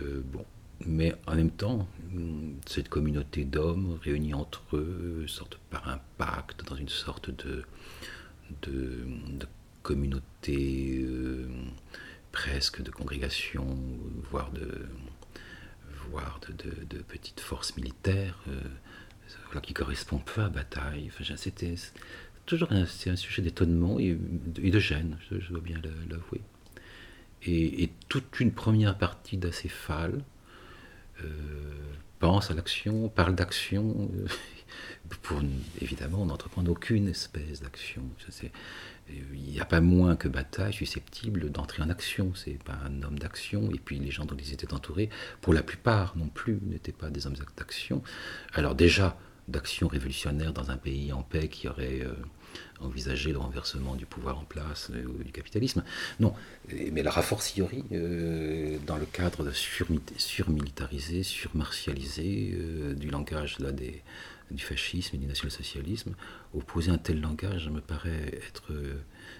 [0.00, 0.44] Euh, bon.
[0.84, 1.88] Mais en même temps,
[2.66, 7.64] cette communauté d'hommes réunis entre eux, sorte par un pacte, dans une sorte de,
[8.62, 9.06] de,
[9.82, 11.06] communauté
[12.32, 13.66] presque de congrégation,
[14.30, 14.86] voire de,
[16.10, 18.42] voire de, de, petites forces militaires,
[19.62, 21.08] qui correspond peu à bataille.
[21.08, 21.74] Enfin, c'était
[22.44, 26.40] toujours un, un sujet d'étonnement et, de gêne, je, dois bien l'avouer.
[27.42, 30.35] Et, toute une première partie d'Acéphale euh,
[32.18, 34.26] pense à l'action, parle d'action, euh,
[35.22, 35.40] pour
[35.80, 38.02] évidemment n'entreprendre aucune espèce d'action.
[39.08, 42.32] Il n'y a pas moins que Bataille susceptible d'entrer en action.
[42.34, 43.70] C'est pas un homme d'action.
[43.70, 45.10] Et puis les gens dont ils étaient entourés,
[45.40, 48.02] pour la plupart non plus, n'étaient pas des hommes d'action.
[48.54, 52.14] Alors déjà, d'action révolutionnaire dans un pays en paix qui aurait euh,
[52.80, 55.84] envisagé le renversement du pouvoir en place, euh, du capitalisme.
[56.20, 56.34] Non,
[56.92, 62.56] mais la rafforcierie, euh, dans le cadre de surmilitarisé, surmartialisé
[62.96, 64.02] du langage là, des,
[64.50, 66.14] du fascisme et du national-socialisme,
[66.54, 68.72] opposer un tel langage me, paraît être,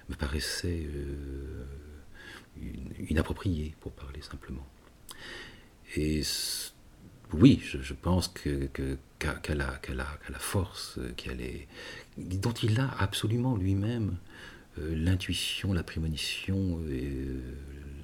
[0.08, 0.86] me paraissait
[3.08, 4.66] inapproprié, pour parler simplement.
[5.94, 6.22] Et
[7.32, 8.68] oui, je, pense que,
[9.18, 10.98] qu'elle a, la force,
[12.16, 14.16] dont il a absolument lui-même
[14.78, 17.40] euh, l'intuition, la prémonition euh,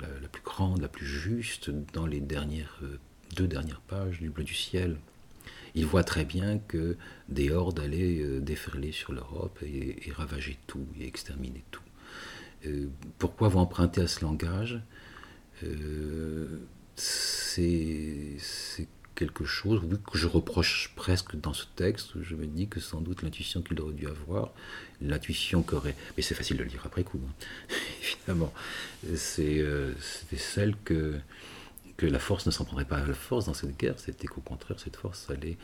[0.01, 2.99] la, plus grande, la plus juste dans les dernières, euh,
[3.37, 4.97] deux dernières pages du Bleu du ciel.
[5.75, 6.97] Il voit très bien que
[7.29, 11.83] des hordes allaient déferler sur l'Europe et, et, ravager tout et exterminer tout.
[13.19, 14.83] pourquoi vous emprunter à ce langage?
[16.95, 18.37] C'est
[19.15, 22.21] quelque chose que je reproche presque dans ce texte.
[22.23, 24.53] Je me dis que sans doute l'intuition qu'il aurait dû avoir,
[25.01, 25.97] l'intuition qu'aurait.
[26.17, 27.75] Mais c'est facile de le lire après coup, hein.
[28.03, 28.53] évidemment.
[29.15, 29.93] C'est, euh,
[30.37, 31.19] celle que,
[31.97, 34.41] que la force ne s'en prendrait pas à la force dans cette guerre, c'était qu'au
[34.41, 35.59] contraire, cette force allait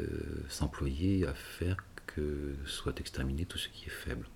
[0.00, 0.06] euh,
[0.48, 1.76] s'employer à faire
[2.06, 4.26] que soit exterminé tout ce qui est faible.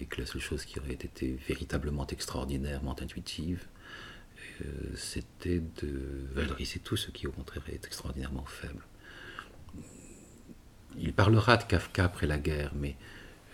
[0.00, 3.64] Et que la seule chose qui aurait été véritablement extraordinairement intuitive,
[4.96, 8.84] c'était de valoriser tout ce qui au contraire est extraordinairement faible.
[10.96, 12.96] Il parlera de Kafka après la guerre, mais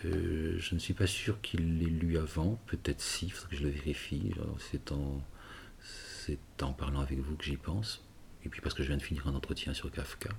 [0.05, 3.55] euh, je ne suis pas sûr qu'il l'ait lu avant, peut-être si, il faudrait que
[3.57, 4.31] je le vérifie.
[4.59, 8.03] C'est en, parlant avec vous que j'y pense,
[8.45, 10.29] et puis parce que je viens de finir un entretien sur Kafka.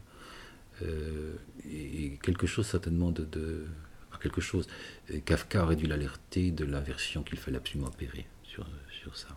[0.82, 1.34] Euh,
[1.68, 3.66] et quelque chose certainement de, de
[4.20, 4.66] quelque chose.
[5.24, 9.36] Kafka aurait dû l'alerter de la version qu'il fallait absolument opérer sur, sur ça.